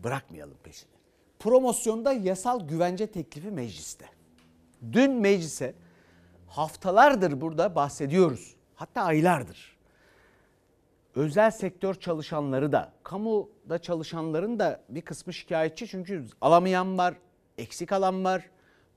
[0.04, 0.92] bırakmayalım peşini.
[1.40, 4.06] Promosyonda yasal güvence teklifi mecliste.
[4.92, 5.74] Dün meclise
[6.48, 8.56] haftalardır burada bahsediyoruz.
[8.76, 9.71] Hatta aylardır.
[11.16, 17.14] Özel sektör çalışanları da, kamuda çalışanların da bir kısmı şikayetçi çünkü alamayan var,
[17.58, 18.50] eksik alan var.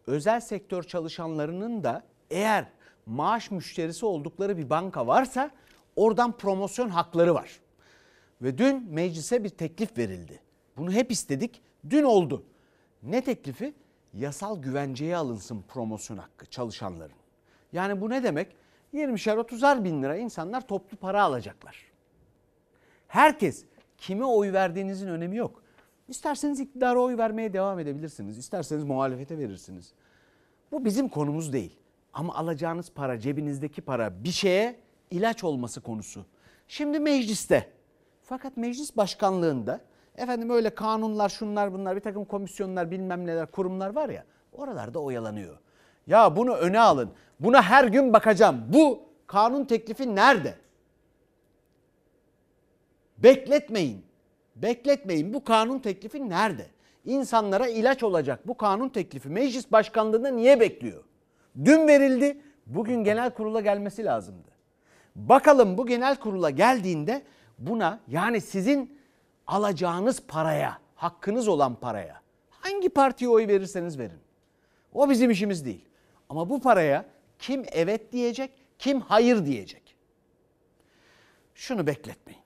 [0.07, 2.69] Özel sektör çalışanlarının da eğer
[3.07, 5.51] maaş müşterisi oldukları bir banka varsa
[5.97, 7.61] oradan promosyon hakları var.
[8.43, 10.41] Ve dün meclise bir teklif verildi.
[10.77, 11.63] Bunu hep istedik.
[11.91, 12.45] Dün oldu.
[13.03, 13.75] Ne teklifi?
[14.15, 17.17] Yasal güvenceye alınsın promosyon hakkı çalışanların.
[17.73, 18.57] Yani bu ne demek?
[18.95, 21.94] 20'şer 30'ar bin lira insanlar toplu para alacaklar.
[23.15, 23.65] Herkes
[23.99, 25.63] kime oy verdiğinizin önemi yok.
[26.09, 28.39] İsterseniz iktidara oy vermeye devam edebilirsiniz.
[28.39, 29.93] İsterseniz muhalefete verirsiniz.
[30.73, 31.79] Bu bizim konumuz değil.
[32.13, 36.25] Ama alacağınız para, cebinizdeki para bir şeye ilaç olması konusu.
[36.69, 37.71] Şimdi mecliste.
[38.23, 39.81] Fakat meclis başkanlığında
[40.17, 45.59] efendim öyle kanunlar, şunlar bunlar, bir takım komisyonlar, bilmem neler, kurumlar var ya oralarda oyalanıyor.
[46.07, 47.11] Ya bunu öne alın.
[47.41, 48.65] Buna her gün bakacağım.
[48.69, 50.64] Bu kanun teklifi nerede?
[53.19, 54.05] Bekletmeyin.
[54.57, 55.35] Bekletmeyin.
[55.35, 56.67] Bu kanun teklifi nerede?
[57.05, 61.05] İnsanlara ilaç olacak bu kanun teklifi meclis başkanlığında niye bekliyor?
[61.65, 62.41] Dün verildi.
[62.67, 64.49] Bugün genel kurula gelmesi lazımdı.
[65.17, 67.23] Bakalım bu genel kurula geldiğinde
[67.59, 68.99] buna yani sizin
[69.47, 74.19] alacağınız paraya, hakkınız olan paraya hangi partiye oy verirseniz verin.
[74.93, 75.85] O bizim işimiz değil.
[76.29, 77.05] Ama bu paraya
[77.39, 79.97] kim evet diyecek, kim hayır diyecek.
[81.55, 82.44] Şunu bekletmeyin.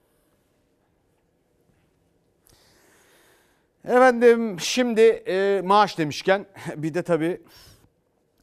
[3.89, 6.47] Efendim şimdi e, maaş demişken
[6.77, 7.43] bir de tabii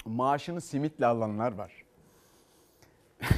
[0.06, 1.72] maaşını simitle alanlar var.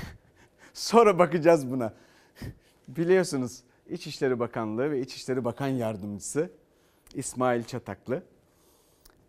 [0.74, 1.94] Sonra bakacağız buna.
[2.88, 6.52] Biliyorsunuz İçişleri Bakanlığı ve İçişleri Bakan Yardımcısı
[7.14, 8.24] İsmail Çataklı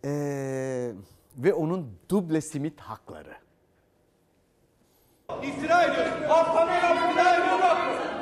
[0.05, 0.91] ee,
[1.37, 3.35] ve onun duble simit hakları.
[5.43, 6.29] İftira ediyorsun.
[6.29, 8.18] Bana iftira ediyorsun.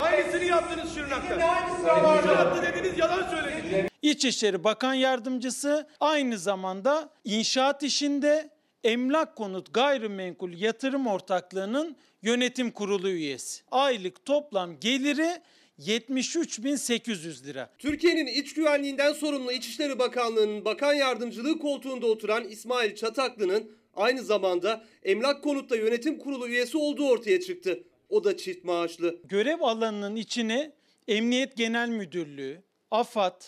[0.00, 1.34] Aynısını yaptınız Şırnak'ta.
[1.34, 3.90] İnşaatlı dediniz yalan söylediniz.
[4.02, 8.50] İçişleri Bakan Yardımcısı aynı zamanda inşaat işinde
[8.84, 13.62] Emlak Konut Gayrimenkul Yatırım Ortaklığı'nın yönetim kurulu üyesi.
[13.70, 15.40] Aylık toplam geliri
[15.78, 17.70] 73.800 lira.
[17.78, 25.44] Türkiye'nin iç güvenliğinden sorumlu İçişleri Bakanlığı'nın bakan yardımcılığı koltuğunda oturan İsmail Çataklı'nın aynı zamanda Emlak
[25.44, 27.82] Konut'ta yönetim kurulu üyesi olduğu ortaya çıktı.
[28.08, 29.16] O da çift maaşlı.
[29.24, 30.72] Görev alanının içine
[31.08, 33.42] Emniyet Genel Müdürlüğü, AFAD,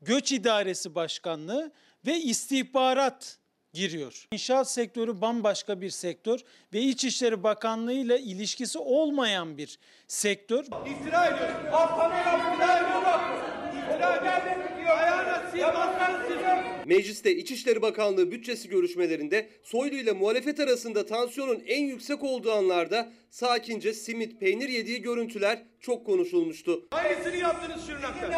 [0.00, 1.72] Göç İdaresi Başkanlığı
[2.06, 3.38] ve istihbarat
[3.72, 4.28] giriyor.
[4.32, 6.40] İnşaat sektörü bambaşka bir sektör
[6.74, 10.64] ve İçişleri Bakanlığı ile ilişkisi olmayan bir sektör.
[10.86, 11.72] İftira ediyorsun.
[11.72, 13.78] Bana iftira ediyorsun.
[13.78, 14.71] İftira ederdin.
[16.86, 23.92] Mecliste İçişleri Bakanlığı bütçesi görüşmelerinde Soylu ile muhalefet arasında tansiyonun en yüksek olduğu anlarda sakince
[23.94, 26.88] simit peynir yediği görüntüler çok konuşulmuştu.
[26.90, 28.28] Aynısını yaptınız Şırnak'ta.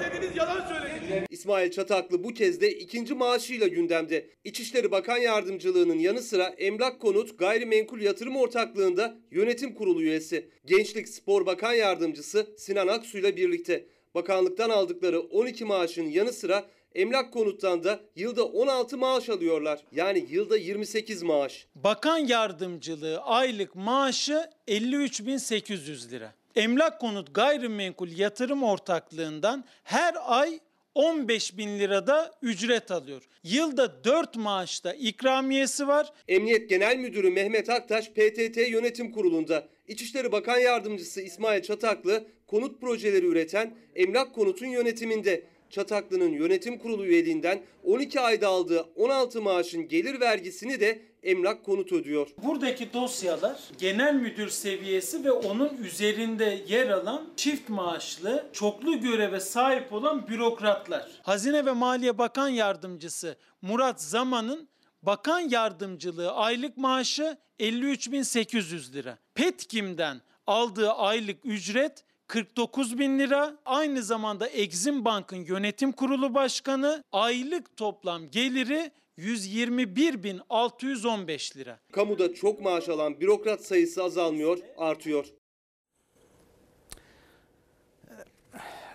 [0.00, 1.24] Dediniz yalan söylediniz.
[1.30, 4.26] İsmail Çataklı bu kez de ikinci maaşıyla gündemde.
[4.44, 10.50] İçişleri Bakan Yardımcılığının yanı sıra Emlak Konut Gayrimenkul Yatırım Ortaklığı'nda yönetim kurulu üyesi.
[10.64, 13.86] Gençlik Spor Bakan Yardımcısı Sinan Aksu ile birlikte
[14.18, 19.80] bakanlıktan aldıkları 12 maaşın yanı sıra Emlak konuttan da yılda 16 maaş alıyorlar.
[19.92, 21.66] Yani yılda 28 maaş.
[21.74, 26.34] Bakan yardımcılığı aylık maaşı 53.800 lira.
[26.56, 30.58] Emlak konut gayrimenkul yatırım ortaklığından her ay
[30.94, 33.22] 15 bin lirada ücret alıyor.
[33.42, 36.12] Yılda 4 maaşta ikramiyesi var.
[36.28, 39.68] Emniyet Genel Müdürü Mehmet Aktaş PTT Yönetim Kurulu'nda.
[39.88, 45.42] İçişleri Bakan Yardımcısı İsmail Çataklı konut projeleri üreten Emlak Konut'un yönetiminde.
[45.70, 52.28] Çataklı'nın yönetim kurulu üyeliğinden 12 ayda aldığı 16 maaşın gelir vergisini de Emlak Konut ödüyor.
[52.44, 59.92] Buradaki dosyalar genel müdür seviyesi ve onun üzerinde yer alan çift maaşlı, çoklu göreve sahip
[59.92, 61.08] olan bürokratlar.
[61.22, 64.68] Hazine ve Maliye Bakan Yardımcısı Murat Zaman'ın
[65.02, 69.18] bakan yardımcılığı aylık maaşı 53.800 lira.
[69.34, 73.56] Petkim'den aldığı aylık ücret 49 bin lira.
[73.64, 81.80] Aynı zamanda Exim Bank'ın yönetim kurulu başkanı aylık toplam geliri 121.615 lira.
[81.92, 85.26] Kamuda çok maaş alan bürokrat sayısı azalmıyor, artıyor.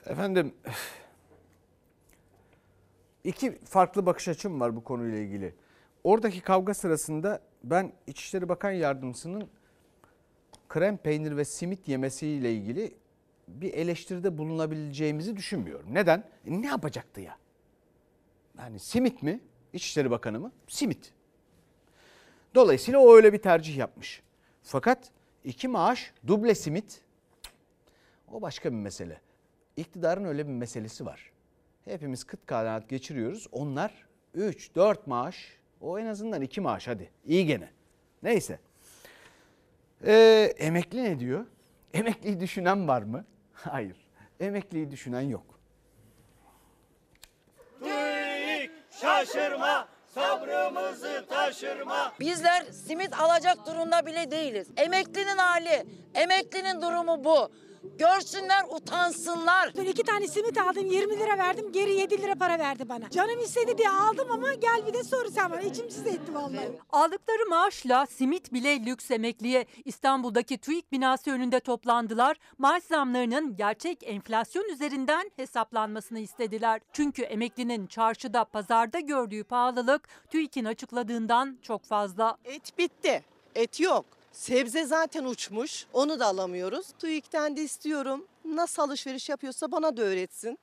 [0.06, 0.54] Efendim
[3.24, 5.56] iki farklı bakış açım var bu konuyla ilgili.
[6.04, 9.50] Oradaki kavga sırasında ben İçişleri Bakan Yardımcısının
[10.70, 13.03] krem peynir ve simit yemesiyle ilgili
[13.48, 15.94] bir eleştiride bulunabileceğimizi düşünmüyorum.
[15.94, 16.24] Neden?
[16.46, 17.38] E ne yapacaktı ya?
[18.58, 19.40] Yani simit mi?
[19.74, 20.52] İçişleri Bakanı mı?
[20.68, 21.14] Simit.
[22.56, 24.22] Dolayısıyla o öyle bir tercih yapmış.
[24.64, 25.12] Fakat
[25.44, 27.02] iki maaş duble simit
[28.32, 29.22] o başka bir mesele.
[29.78, 31.32] İktidarın öyle bir meselesi var.
[31.86, 33.48] Hepimiz kıt kanaat geçiriyoruz.
[33.52, 37.10] Onlar 3, 4 maaş, o en azından 2 maaş hadi.
[37.26, 37.70] İyi gene.
[38.24, 38.60] Neyse.
[40.06, 41.46] Ee, emekli ne diyor?
[41.94, 43.26] Emekliyi düşünen var mı?
[43.72, 43.96] Hayır.
[44.40, 45.46] Emekliyi düşünen yok.
[47.80, 48.72] TÜİK
[49.02, 52.14] şaşırma, sabrımızı taşırma.
[52.20, 54.68] Bizler simit alacak durumda bile değiliz.
[54.78, 57.52] Emeklinin hali, emeklinin durumu bu.
[57.84, 59.74] Görsünler, utansınlar.
[59.76, 63.10] Dün iki tane simit aldım 20 lira verdim geri 7 lira para verdi bana.
[63.10, 66.72] Canım istedi diye aldım ama gel bir de sor sen bana içim size etti vallahi.
[66.92, 72.38] Aldıkları maaşla simit bile lüks emekliye İstanbul'daki TÜİK binası önünde toplandılar.
[72.58, 76.82] Maaş zamlarının gerçek enflasyon üzerinden hesaplanmasını istediler.
[76.94, 82.38] Çünkü emeklinin çarşıda pazarda gördüğü pahalılık TÜİK'in açıkladığından çok fazla.
[82.46, 83.24] Et bitti.
[83.56, 84.06] Et yok.
[84.34, 85.86] Sebze zaten uçmuş.
[85.94, 86.88] Onu da alamıyoruz.
[87.00, 88.28] TÜİK'ten de istiyorum.
[88.46, 90.60] Nasıl alışveriş yapıyorsa bana da öğretsin.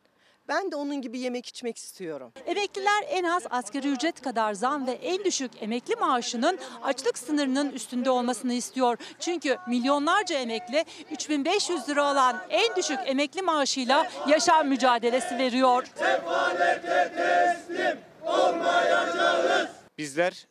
[0.48, 2.32] Ben de onun gibi yemek içmek istiyorum.
[2.46, 8.10] Emekliler en az asgari ücret kadar zam ve en düşük emekli maaşının açlık sınırının üstünde
[8.10, 8.96] olmasını istiyor.
[9.20, 15.86] Çünkü milyonlarca emekli 3500 lira olan en düşük emekli maaşıyla yaşam mücadelesi veriyor.
[15.94, 19.68] Sefalete teslim olmayacağız.
[19.98, 20.46] Bizler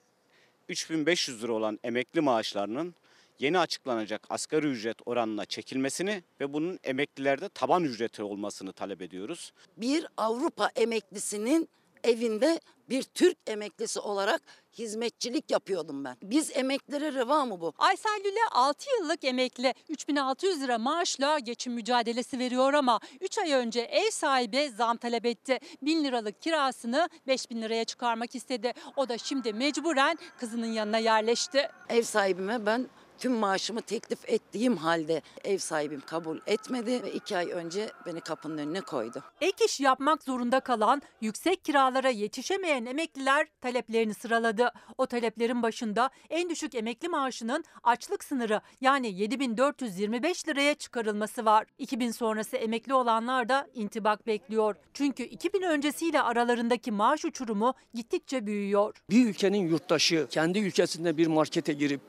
[0.69, 2.95] 3500 lira olan emekli maaşlarının
[3.39, 9.54] yeni açıklanacak asgari ücret oranına çekilmesini ve bunun emeklilerde taban ücreti olmasını talep ediyoruz.
[9.78, 11.69] Bir Avrupa emeklisinin
[12.04, 14.41] evinde bir Türk emeklisi olarak
[14.78, 16.17] hizmetçilik yapıyordum ben.
[16.23, 17.73] Biz emeklilere reva mı bu?
[17.78, 23.80] Aysel Lüle 6 yıllık emekli 3600 lira maaşla geçim mücadelesi veriyor ama 3 ay önce
[23.80, 25.60] ev sahibi zam talep etti.
[25.82, 28.73] 1000 liralık kirasını 5000 liraya çıkarmak istedi.
[28.95, 31.69] O da şimdi mecburen kızının yanına yerleşti.
[31.89, 37.51] Ev sahibime ben tüm maaşımı teklif ettiğim halde ev sahibim kabul etmedi ve iki ay
[37.51, 39.23] önce beni kapının önüne koydu.
[39.41, 44.71] Ek iş yapmak zorunda kalan, yüksek kiralara yetişemeyen emekliler taleplerini sıraladı.
[44.97, 51.65] O taleplerin başında en düşük emekli maaşının açlık sınırı yani 7425 liraya çıkarılması var.
[51.77, 54.75] 2000 sonrası emekli olanlar da intibak bekliyor.
[54.93, 58.95] Çünkü 2000 öncesiyle aralarındaki maaş uçurumu gittikçe büyüyor.
[59.10, 62.01] Bir ülkenin yurttaşı kendi ülkesinde bir markete girip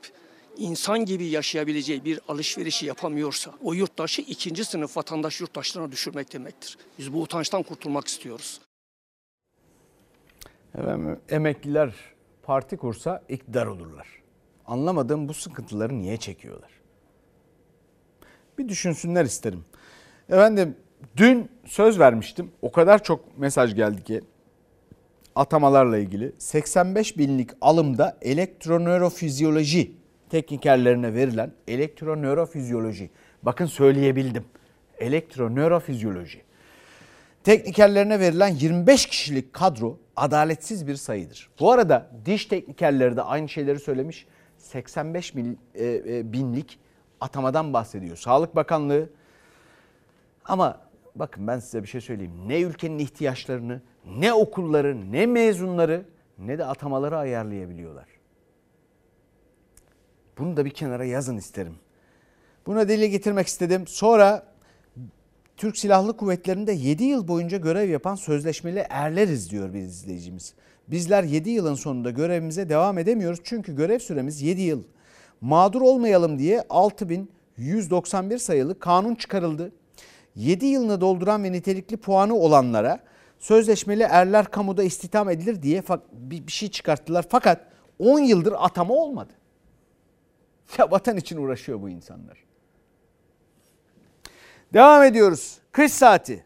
[0.57, 6.77] insan gibi yaşayabileceği bir alışverişi yapamıyorsa o yurttaşı ikinci sınıf vatandaş yurttaşlarına düşürmek demektir.
[6.99, 8.61] Biz bu utançtan kurtulmak istiyoruz.
[10.75, 11.93] Efendim, emekliler
[12.43, 14.07] parti kursa iktidar olurlar.
[14.65, 16.71] Anlamadığım bu sıkıntıları niye çekiyorlar?
[18.57, 19.65] Bir düşünsünler isterim.
[20.29, 20.75] Efendim
[21.17, 22.51] dün söz vermiştim.
[22.61, 24.21] O kadar çok mesaj geldi ki
[25.35, 30.00] atamalarla ilgili 85 binlik alımda elektronörofizyoloji
[30.31, 33.09] teknikerlerine verilen elektronörofizyoloji.
[33.43, 34.45] Bakın söyleyebildim.
[34.99, 36.41] Elektronörofizyoloji.
[37.43, 41.49] Teknikerlerine verilen 25 kişilik kadro adaletsiz bir sayıdır.
[41.59, 44.27] Bu arada diş teknikerleri de aynı şeyleri söylemiş.
[44.57, 46.79] 85 bin, e, e, binlik
[47.21, 48.17] atamadan bahsediyor.
[48.17, 49.09] Sağlık Bakanlığı
[50.45, 50.81] ama
[51.15, 52.33] bakın ben size bir şey söyleyeyim.
[52.47, 56.05] Ne ülkenin ihtiyaçlarını ne okulları, ne mezunları,
[56.37, 58.20] ne de atamaları ayarlayabiliyorlar.
[60.37, 61.75] Bunu da bir kenara yazın isterim.
[62.65, 63.87] Buna dile getirmek istedim.
[63.87, 64.43] Sonra
[65.57, 70.53] Türk Silahlı Kuvvetleri'nde 7 yıl boyunca görev yapan sözleşmeli erleriz diyor bir izleyicimiz.
[70.87, 74.83] Bizler 7 yılın sonunda görevimize devam edemiyoruz çünkü görev süremiz 7 yıl.
[75.41, 79.71] Mağdur olmayalım diye 6191 sayılı kanun çıkarıldı.
[80.35, 82.99] 7 yılını dolduran ve nitelikli puanı olanlara
[83.39, 87.25] sözleşmeli erler kamuda istihdam edilir diye bir şey çıkarttılar.
[87.29, 87.59] Fakat
[87.99, 89.33] 10 yıldır atama olmadı.
[90.77, 92.37] Ya vatan için uğraşıyor bu insanlar.
[94.73, 95.57] Devam ediyoruz.
[95.71, 96.45] Kış saati.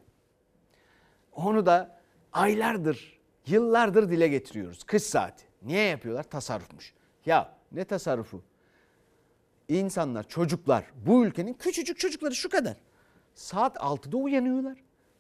[1.32, 2.00] Onu da
[2.34, 4.84] aylardır, yıllardır dile getiriyoruz.
[4.84, 5.46] Kış saati.
[5.62, 6.24] Niye yapıyorlar?
[6.24, 6.94] Tasarrufmuş.
[7.26, 8.44] Ya ne tasarrufu?
[9.68, 12.78] İnsanlar, çocuklar, bu ülkenin küçücük çocukları şu kadar.
[13.36, 14.78] Saat 6'da uyanıyorlar.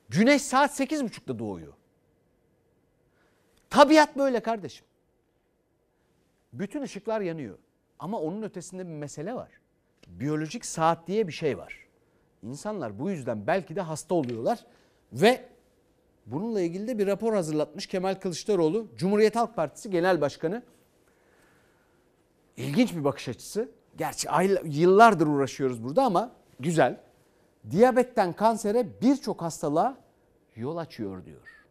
[0.09, 1.73] Güneş saat 8.30'da doğuyor.
[3.69, 4.85] Tabiat böyle kardeşim.
[6.53, 7.57] Bütün ışıklar yanıyor.
[7.99, 9.49] Ama onun ötesinde bir mesele var.
[10.07, 11.85] Biyolojik saat diye bir şey var.
[12.43, 14.65] İnsanlar bu yüzden belki de hasta oluyorlar
[15.13, 15.45] ve
[16.25, 20.63] bununla ilgili de bir rapor hazırlatmış Kemal Kılıçdaroğlu, Cumhuriyet Halk Partisi Genel Başkanı.
[22.57, 23.69] İlginç bir bakış açısı.
[23.97, 24.27] Gerçi
[24.63, 26.99] yıllardır uğraşıyoruz burada ama güzel.
[27.71, 29.97] Diyabetten kansere birçok hastalığa
[30.55, 31.65] yol açıyor diyor.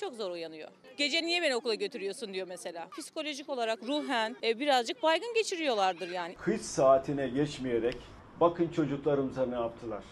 [0.00, 0.68] Çok zor uyanıyor.
[0.96, 2.88] Gece niye beni okula götürüyorsun diyor mesela.
[2.98, 6.34] Psikolojik olarak ruhen e, birazcık baygın geçiriyorlardır yani.
[6.34, 7.96] Kış saatine geçmeyerek
[8.40, 10.04] bakın çocuklarımıza ne yaptılar.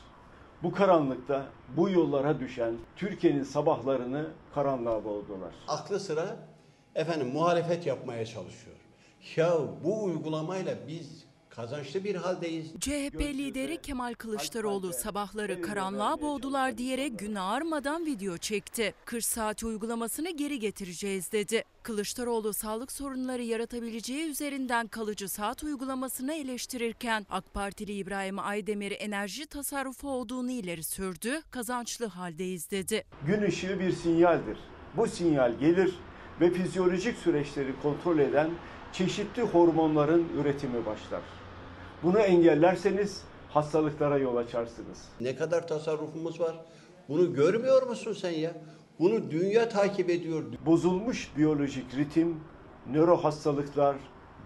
[0.62, 1.46] Bu karanlıkta
[1.76, 5.54] bu yollara düşen Türkiye'nin sabahlarını karanlığa boğdular.
[5.68, 6.36] Aklı sıra
[6.94, 8.76] efendim muhalefet yapmaya çalışıyor.
[9.36, 9.54] Ya
[9.84, 11.24] bu uygulamayla biz
[11.56, 12.66] kazançlı bir haldeyiz.
[12.80, 18.94] CHP lideri Kemal Kılıçdaroğlu sabahları karanlığa boğdular diyerek gün ağarmadan video çekti.
[19.04, 21.64] 40 saat uygulamasını geri getireceğiz dedi.
[21.82, 30.10] Kılıçdaroğlu sağlık sorunları yaratabileceği üzerinden kalıcı saat uygulamasını eleştirirken AK Partili İbrahim Aydemir enerji tasarrufu
[30.10, 33.04] olduğunu ileri sürdü, kazançlı haldeyiz dedi.
[33.26, 34.58] Gün ışığı bir sinyaldir.
[34.96, 35.94] Bu sinyal gelir
[36.40, 38.50] ve fizyolojik süreçleri kontrol eden
[38.92, 41.22] çeşitli hormonların üretimi başlar.
[42.04, 45.08] Bunu engellerseniz hastalıklara yol açarsınız.
[45.20, 46.54] Ne kadar tasarrufumuz var?
[47.08, 48.52] Bunu görmüyor musun sen ya?
[48.98, 50.44] Bunu dünya takip ediyor.
[50.66, 52.40] Bozulmuş biyolojik ritim,
[52.90, 53.96] nöro hastalıklar,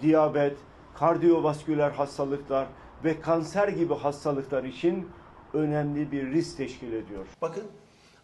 [0.03, 0.57] diyabet,
[0.95, 2.67] kardiyovasküler hastalıklar
[3.05, 5.09] ve kanser gibi hastalıklar için
[5.55, 7.27] önemli bir risk teşkil ediyor.
[7.43, 7.65] Bakın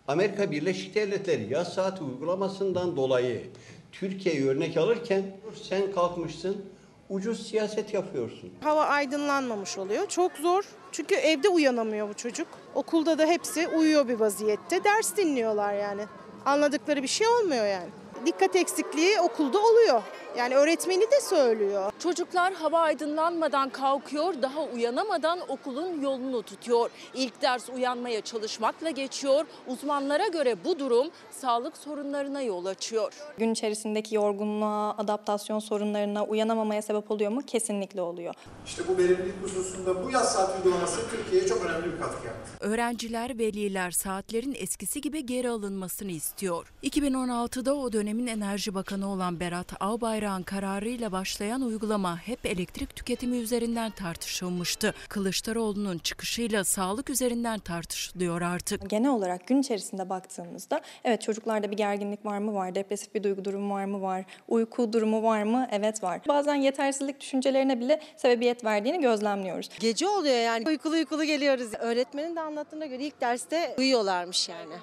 [0.08, 3.46] Amerika Birleşik Devletleri yaz saati uygulamasından dolayı
[3.92, 5.22] Türkiye'yi örnek alırken
[5.62, 6.64] sen kalkmışsın
[7.08, 8.52] ucuz siyaset yapıyorsun.
[8.62, 10.06] Hava aydınlanmamış oluyor.
[10.06, 10.64] Çok zor.
[10.92, 12.48] Çünkü evde uyanamıyor bu çocuk.
[12.74, 14.84] Okulda da hepsi uyuyor bir vaziyette.
[14.84, 16.02] Ders dinliyorlar yani.
[16.46, 17.88] Anladıkları bir şey olmuyor yani.
[18.26, 20.02] Dikkat eksikliği okulda oluyor.
[20.38, 21.92] Yani öğretmeni de söylüyor.
[21.98, 26.90] Çocuklar hava aydınlanmadan kalkıyor, daha uyanamadan okulun yolunu tutuyor.
[27.14, 29.44] İlk ders uyanmaya çalışmakla geçiyor.
[29.66, 33.12] Uzmanlara göre bu durum sağlık sorunlarına yol açıyor.
[33.38, 37.42] Gün içerisindeki yorgunluğa, adaptasyon sorunlarına, uyanamamaya sebep oluyor mu?
[37.46, 38.34] Kesinlikle oluyor.
[38.66, 42.50] İşte bu verimlilik hususunda bu yaz saat uygulaması Türkiye'ye çok önemli bir katkı yaptı.
[42.60, 46.72] Öğrenciler, veliler saatlerin eskisi gibi geri alınmasını istiyor.
[46.82, 53.36] 2016'da o dönemin Enerji Bakanı olan Berat Albayrak Bayrağın kararıyla başlayan uygulama hep elektrik tüketimi
[53.36, 54.94] üzerinden tartışılmıştı.
[55.08, 58.90] Kılıçdaroğlu'nun çıkışıyla sağlık üzerinden tartışılıyor artık.
[58.90, 63.44] Genel olarak gün içerisinde baktığımızda evet çocuklarda bir gerginlik var mı var, depresif bir duygu
[63.44, 66.20] durumu var mı var, uyku durumu var mı evet var.
[66.28, 69.68] Bazen yetersizlik düşüncelerine bile sebebiyet verdiğini gözlemliyoruz.
[69.80, 71.74] Gece oluyor yani uykulu uykulu geliyoruz.
[71.80, 74.74] Öğretmenin de anlattığına göre ilk derste uyuyorlarmış yani.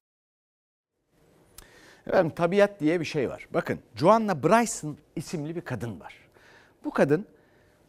[2.11, 3.47] Efendim tabiat diye bir şey var.
[3.53, 6.13] Bakın Joanna Bryson isimli bir kadın var.
[6.83, 7.25] Bu kadın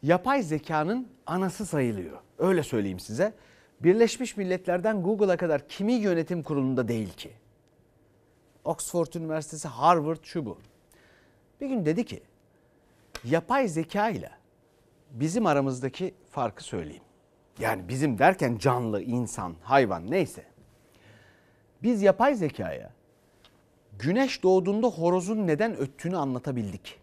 [0.03, 2.17] yapay zekanın anası sayılıyor.
[2.37, 3.33] Öyle söyleyeyim size.
[3.79, 7.31] Birleşmiş Milletler'den Google'a kadar kimi yönetim kurulunda değil ki?
[8.63, 10.57] Oxford Üniversitesi, Harvard şu bu.
[11.61, 12.23] Bir gün dedi ki
[13.23, 14.31] yapay zeka ile
[15.11, 17.03] bizim aramızdaki farkı söyleyeyim.
[17.59, 20.45] Yani bizim derken canlı, insan, hayvan neyse.
[21.83, 22.91] Biz yapay zekaya
[23.99, 26.99] güneş doğduğunda horozun neden öttüğünü anlatabildik.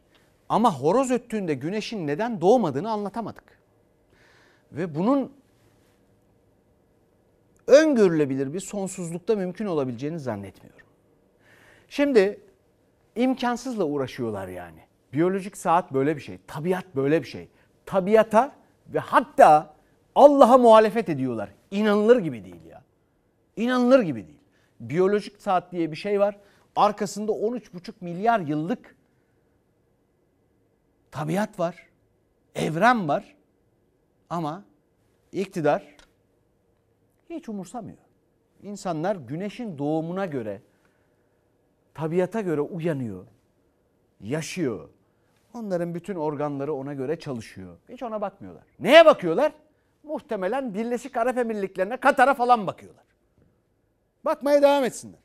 [0.49, 3.45] Ama horoz öttüğünde güneşin neden doğmadığını anlatamadık.
[4.73, 5.33] Ve bunun
[7.67, 10.87] öngörülebilir bir sonsuzlukta mümkün olabileceğini zannetmiyorum.
[11.89, 12.41] Şimdi
[13.17, 14.81] imkansızla uğraşıyorlar yani.
[15.13, 17.49] Biyolojik saat böyle bir şey, tabiat böyle bir şey.
[17.87, 18.53] Tabiata
[18.89, 19.75] ve hatta
[20.15, 21.51] Allah'a muhalefet ediyorlar.
[21.71, 22.83] İnanılır gibi değil ya.
[23.57, 24.41] İnanılır gibi değil.
[24.81, 26.37] Biyolojik saat diye bir şey var.
[26.77, 28.97] Arkasında 13,5 milyar yıllık
[31.11, 31.89] tabiat var.
[32.55, 33.37] Evren var.
[34.31, 34.65] Ama
[35.33, 35.97] iktidar
[37.31, 37.99] hiç umursamıyor.
[38.63, 40.63] İnsanlar güneşin doğumuna göre,
[41.95, 43.27] tabiata göre uyanıyor,
[44.21, 44.89] yaşıyor.
[45.55, 47.77] Onların bütün organları ona göre çalışıyor.
[47.89, 48.65] Hiç ona bakmıyorlar.
[48.79, 49.53] Neye bakıyorlar?
[50.03, 53.05] Muhtemelen Birleşik Arap Emirlikleri'ne, Katar'a falan bakıyorlar.
[54.25, 55.21] Bakmaya devam etsinler.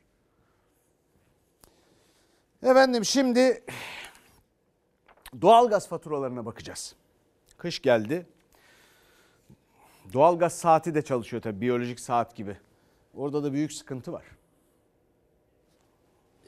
[2.66, 3.64] Efendim şimdi
[5.42, 6.96] doğalgaz faturalarına bakacağız.
[7.58, 8.26] Kış geldi.
[10.14, 12.58] Doğalgaz saati de çalışıyor tabii biyolojik saat gibi.
[13.14, 14.24] Orada da büyük sıkıntı var.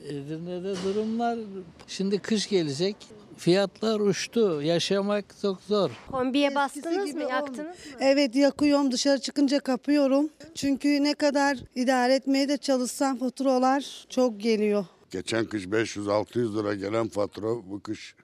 [0.04, 1.40] Edirne'de durumlar
[1.88, 2.96] şimdi kış gelecek.
[3.38, 4.62] Fiyatlar uçtu.
[4.62, 5.92] Yaşamak çok zor.
[6.12, 7.98] Kombiye bastınız mı, yaktınız mı?
[8.00, 10.30] Evet yakıyorum dışarı çıkınca kapıyorum.
[10.56, 14.86] Çünkü ne kadar idare etmeye de çalışsam faturalar çok geliyor.
[15.12, 18.16] Geçen kış 500-600 lira gelen fatura bu kış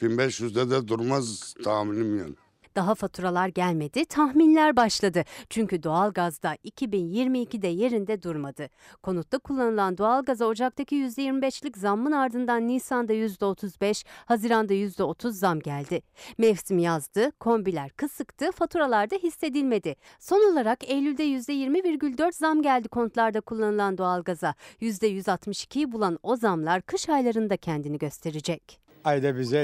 [0.00, 2.34] 1500'de de durmaz tahminim yani.
[2.76, 5.24] Daha faturalar gelmedi, tahminler başladı.
[5.50, 8.68] Çünkü doğalgazda 2022'de yerinde durmadı.
[9.02, 16.02] Konutta kullanılan doğalgaza Ocak'taki %25'lik zammın ardından Nisan'da %35, Haziran'da %30 zam geldi.
[16.38, 19.96] Mevsim yazdı, kombiler kısıktı, faturalarda hissedilmedi.
[20.18, 24.54] Son olarak Eylül'de %20,4 zam geldi kontlarda kullanılan doğalgaza.
[24.80, 28.80] %162'yi bulan o zamlar kış aylarında kendini gösterecek.
[29.04, 29.58] Ayda bize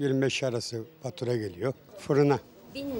[0.00, 1.72] 24-25 arası fatura geliyor.
[1.98, 2.38] Fırına,
[2.74, 2.94] Bin mi?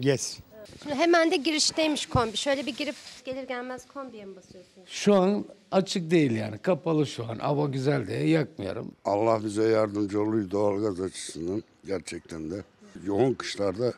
[0.00, 0.38] gez.
[0.82, 2.36] Şimdi hemen de girişteymiş kombi.
[2.36, 4.88] Şöyle bir girip gelir gelmez kombiye mi basıyorsunuz?
[4.88, 6.58] Şu an açık değil yani.
[6.58, 7.38] Kapalı şu an.
[7.38, 8.92] Hava güzel diye yakmıyorum.
[9.04, 12.64] Allah bize yardımcı oluyor doğalgaz açısından gerçekten de.
[13.04, 13.92] Yoğun kışlarda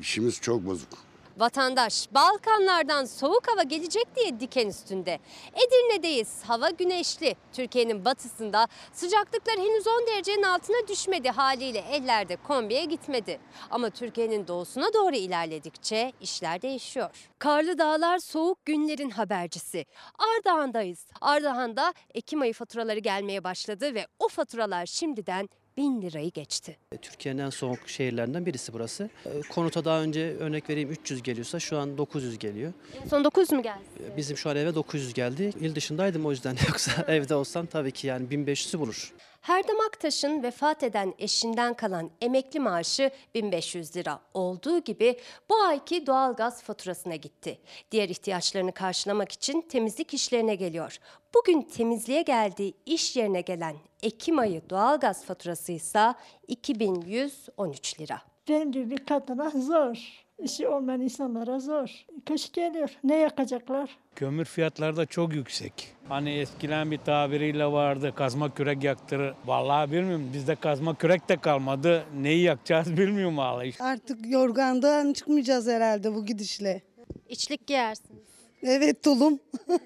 [0.00, 0.88] işimiz çok bozuk.
[1.36, 5.18] Vatandaş Balkanlardan soğuk hava gelecek diye diken üstünde.
[5.52, 6.42] Edirne'deyiz.
[6.44, 7.36] Hava güneşli.
[7.52, 13.40] Türkiye'nin batısında sıcaklıklar henüz 10 derecenin altına düşmedi haliyle ellerde kombiye gitmedi.
[13.70, 17.10] Ama Türkiye'nin doğusuna doğru ilerledikçe işler değişiyor.
[17.38, 19.86] Karlı dağlar soğuk günlerin habercisi.
[20.18, 21.06] Ardahan'dayız.
[21.20, 26.76] Ardahan'da Ekim ayı faturaları gelmeye başladı ve o faturalar şimdiden 1000 lirayı geçti.
[27.02, 29.10] Türkiye'nin en soğuk şehirlerinden birisi burası.
[29.26, 32.72] Ee, Konuta daha önce örnek vereyim 300 geliyorsa şu an 900 geliyor.
[33.04, 33.82] En son 900 mu geldi?
[34.12, 35.52] Ee, Bizim şu an eve 900 geldi.
[35.60, 39.12] İl dışındaydım o yüzden yoksa evde olsam tabii ki yani 1500'ü bulur.
[39.44, 45.20] Herdem Aktaş'ın vefat eden eşinden kalan emekli maaşı 1500 lira olduğu gibi
[45.50, 47.58] bu ayki doğalgaz faturasına gitti.
[47.90, 50.98] Diğer ihtiyaçlarını karşılamak için temizlik işlerine geliyor.
[51.34, 56.14] Bugün temizliğe geldiği iş yerine gelen Ekim ayı doğalgaz faturası ise
[56.48, 58.22] 2113 lira.
[58.48, 60.23] Benim gibi bir kadına zor.
[60.44, 61.88] İşi olmayan insanlara zor.
[62.26, 62.90] Kış geliyor.
[63.04, 63.98] Ne yakacaklar?
[64.16, 65.94] Kömür fiyatları da çok yüksek.
[66.08, 69.34] Hani eskiden bir tabiriyle vardı kazma kürek yaktırır.
[69.46, 72.04] Vallahi bilmiyorum bizde kazma kürek de kalmadı.
[72.16, 73.72] Neyi yakacağız bilmiyorum vallahi.
[73.80, 76.82] Artık yorgandan çıkmayacağız herhalde bu gidişle.
[77.28, 78.22] İçlik giyersiniz.
[78.62, 79.38] Evet tulum.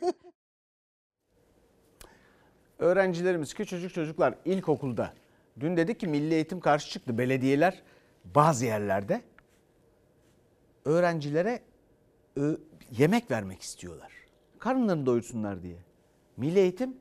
[2.78, 5.12] Öğrencilerimiz, küçücük çocuklar ilkokulda.
[5.60, 7.18] Dün dedik ki Milli Eğitim karşı çıktı.
[7.18, 7.82] Belediyeler
[8.24, 9.20] bazı yerlerde
[10.88, 11.62] öğrencilere
[12.98, 14.12] yemek vermek istiyorlar.
[14.58, 15.76] Karınlarını doyursunlar diye.
[16.36, 16.96] Milli Eğitim,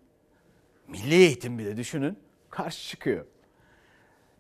[0.88, 2.18] Milli Eğitim bile düşünün
[2.50, 3.26] karşı çıkıyor.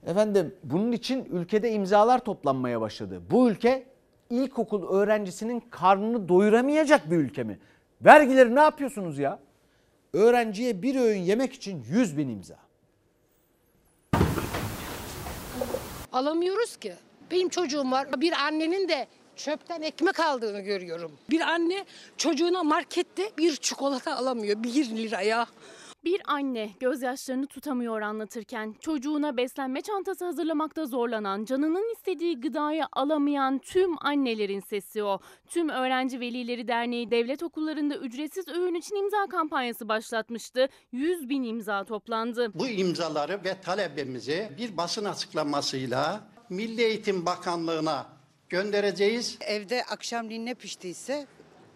[0.05, 3.21] Efendim bunun için ülkede imzalar toplanmaya başladı.
[3.31, 3.87] Bu ülke
[4.29, 7.59] ilkokul öğrencisinin karnını doyuramayacak bir ülke mi?
[8.01, 9.39] Vergileri ne yapıyorsunuz ya?
[10.13, 12.57] Öğrenciye bir öğün yemek için 100 bin imza.
[16.11, 16.93] Alamıyoruz ki.
[17.31, 18.21] Benim çocuğum var.
[18.21, 21.11] Bir annenin de çöpten ekmek aldığını görüyorum.
[21.29, 21.85] Bir anne
[22.17, 24.63] çocuğuna markette bir çikolata alamıyor.
[24.63, 25.47] Bir liraya.
[26.05, 34.05] Bir anne gözyaşlarını tutamıyor anlatırken çocuğuna beslenme çantası hazırlamakta zorlanan, canının istediği gıdayı alamayan tüm
[34.05, 35.19] annelerin sesi o.
[35.47, 40.69] Tüm Öğrenci Velileri Derneği devlet okullarında ücretsiz öğün için imza kampanyası başlatmıştı.
[40.91, 42.51] 100 bin imza toplandı.
[42.53, 48.16] Bu imzaları ve talebimizi bir basın açıklamasıyla Milli Eğitim Bakanlığı'na
[48.49, 49.37] göndereceğiz.
[49.41, 51.27] Evde akşamleyin ne piştiyse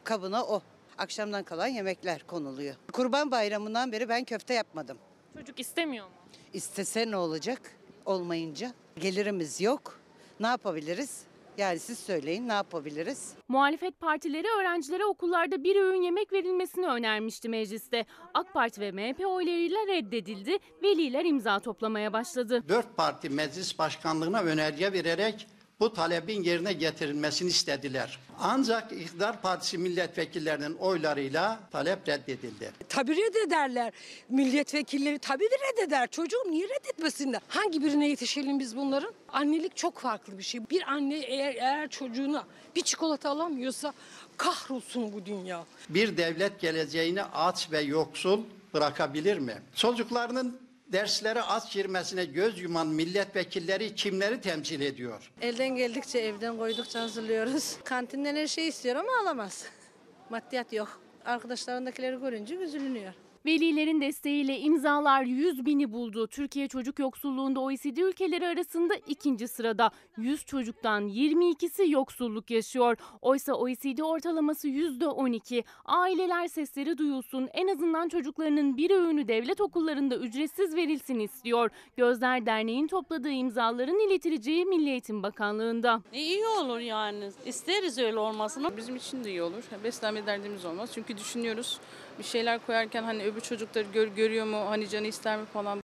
[0.03, 0.61] kabına o.
[0.97, 2.75] Akşamdan kalan yemekler konuluyor.
[2.93, 4.97] Kurban Bayramı'ndan beri ben köfte yapmadım.
[5.37, 6.11] Çocuk istemiyor mu?
[6.53, 7.61] İstese ne olacak
[8.05, 8.73] olmayınca?
[8.99, 9.99] Gelirimiz yok.
[10.39, 11.21] Ne yapabiliriz?
[11.57, 13.33] Yani siz söyleyin ne yapabiliriz?
[13.47, 18.05] Muhalefet partileri öğrencilere okullarda bir öğün yemek verilmesini önermişti mecliste.
[18.33, 20.57] AK Parti ve MHP oylarıyla reddedildi.
[20.83, 22.63] Veliler imza toplamaya başladı.
[22.69, 25.47] Dört parti meclis başkanlığına önerge vererek
[25.81, 28.19] bu talebin yerine getirilmesini istediler.
[28.39, 32.71] Ancak İktidar Partisi milletvekillerinin oylarıyla talep reddedildi.
[32.89, 33.93] Tabii reddederler.
[34.29, 36.07] Milletvekilleri tabii de reddeder.
[36.07, 37.41] Çocuğum niye reddetmesinler?
[37.47, 39.13] Hangi birine yetişelim biz bunların?
[39.29, 40.69] Annelik çok farklı bir şey.
[40.69, 43.93] Bir anne eğer, eğer çocuğuna bir çikolata alamıyorsa
[44.37, 45.65] kahrolsun bu dünya.
[45.89, 48.39] Bir devlet geleceğini aç ve yoksul
[48.73, 49.61] bırakabilir mi?
[49.75, 50.60] Çocuklarının
[50.91, 55.31] derslere aç girmesine göz yuman milletvekilleri kimleri temsil ediyor?
[55.41, 57.77] Elden geldikçe evden koydukça hazırlıyoruz.
[57.83, 59.65] Kantinden her şeyi istiyor ama alamaz.
[60.29, 61.01] Maddiyat yok.
[61.25, 63.13] Arkadaşlarındakileri görünce üzülünüyor.
[63.45, 66.27] Velilerin desteğiyle imzalar 100 bini buldu.
[66.27, 69.91] Türkiye çocuk yoksulluğunda OECD ülkeleri arasında ikinci sırada.
[70.17, 72.97] 100 çocuktan 22'si yoksulluk yaşıyor.
[73.21, 75.63] Oysa OECD ortalaması %12.
[75.85, 77.49] Aileler sesleri duyulsun.
[77.53, 81.69] En azından çocuklarının bir öğünü devlet okullarında ücretsiz verilsin istiyor.
[81.97, 86.01] Gözler Derneği'nin topladığı imzaların iletileceği Milli Eğitim Bakanlığı'nda.
[86.13, 87.29] İyi olur yani.
[87.45, 88.77] İsteriz öyle olmasını.
[88.77, 89.63] Bizim için de iyi olur.
[89.83, 90.89] Beslenme derdimiz olmaz.
[90.93, 91.79] Çünkü düşünüyoruz
[92.21, 95.81] bir şeyler koyarken hani öbür çocukları gör, görüyor mu, hani canı ister mi falan.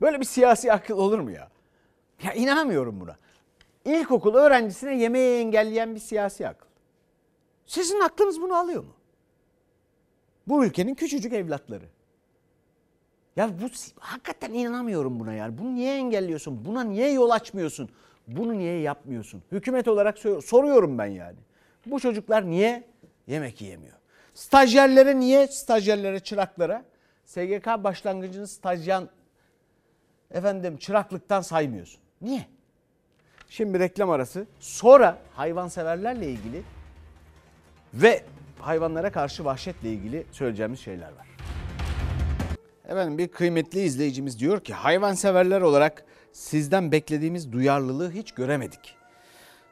[0.00, 1.48] Böyle bir siyasi akıl olur mu ya?
[2.22, 3.16] Ya inanamıyorum buna.
[3.84, 6.66] İlkokul öğrencisine yemeği engelleyen bir siyasi akıl.
[7.66, 8.92] Sizin aklınız bunu alıyor mu?
[10.46, 11.84] Bu ülkenin küçücük evlatları.
[13.36, 13.66] Ya bu
[14.00, 15.58] hakikaten inanamıyorum buna yani.
[15.58, 16.64] Bunu niye engelliyorsun?
[16.64, 17.88] Buna niye yol açmıyorsun?
[18.26, 19.42] Bunu niye yapmıyorsun?
[19.52, 21.38] Hükümet olarak soruyorum ben yani.
[21.86, 22.84] Bu çocuklar niye
[23.26, 23.96] yemek yiyemiyor?
[24.36, 26.84] Stajyerlere niye stajyerlere, çıraklara
[27.24, 29.08] SGK başlangıcını stajyan
[30.30, 32.00] efendim çıraklıktan saymıyorsun?
[32.20, 32.46] Niye?
[33.48, 34.46] Şimdi reklam arası.
[34.60, 36.62] Sonra hayvanseverlerle ilgili
[37.94, 38.24] ve
[38.60, 41.26] hayvanlara karşı vahşetle ilgili söyleyeceğimiz şeyler var.
[42.88, 48.94] Efendim bir kıymetli izleyicimiz diyor ki hayvanseverler olarak sizden beklediğimiz duyarlılığı hiç göremedik.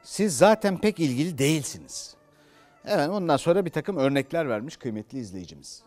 [0.03, 2.15] Siz zaten pek ilgili değilsiniz.
[2.87, 5.83] Evet ondan sonra bir takım örnekler vermiş kıymetli izleyicimiz.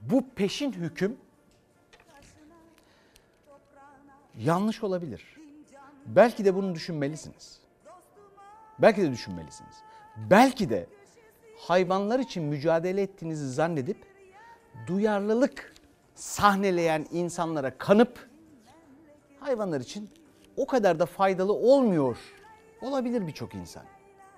[0.00, 1.16] Bu peşin hüküm
[4.38, 5.36] yanlış olabilir.
[6.06, 7.58] Belki de bunu düşünmelisiniz.
[8.78, 9.74] Belki de düşünmelisiniz.
[10.30, 10.86] Belki de
[11.58, 13.96] hayvanlar için mücadele ettiğinizi zannedip
[14.86, 15.74] duyarlılık
[16.14, 18.28] sahneleyen insanlara kanıp
[19.40, 20.10] hayvanlar için
[20.56, 22.18] o kadar da faydalı olmuyor
[22.80, 23.82] olabilir birçok insan.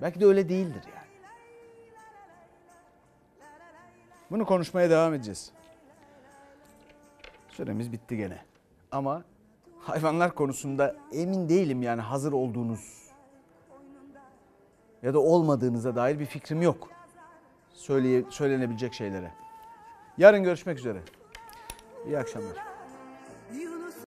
[0.03, 1.04] Belki de öyle değildir yani.
[4.35, 5.53] Bunu konuşmaya devam edeceğiz.
[7.49, 8.39] Süremiz bitti gene.
[8.93, 9.22] Ama
[9.80, 13.11] hayvanlar konusunda emin değilim yani hazır olduğunuz
[15.03, 16.89] ya da olmadığınıza dair bir fikrim yok.
[17.72, 19.30] Söyleye, söylenebilecek şeylere.
[20.18, 20.99] Yarın görüşmek üzere.
[22.07, 22.74] İyi akşamlar.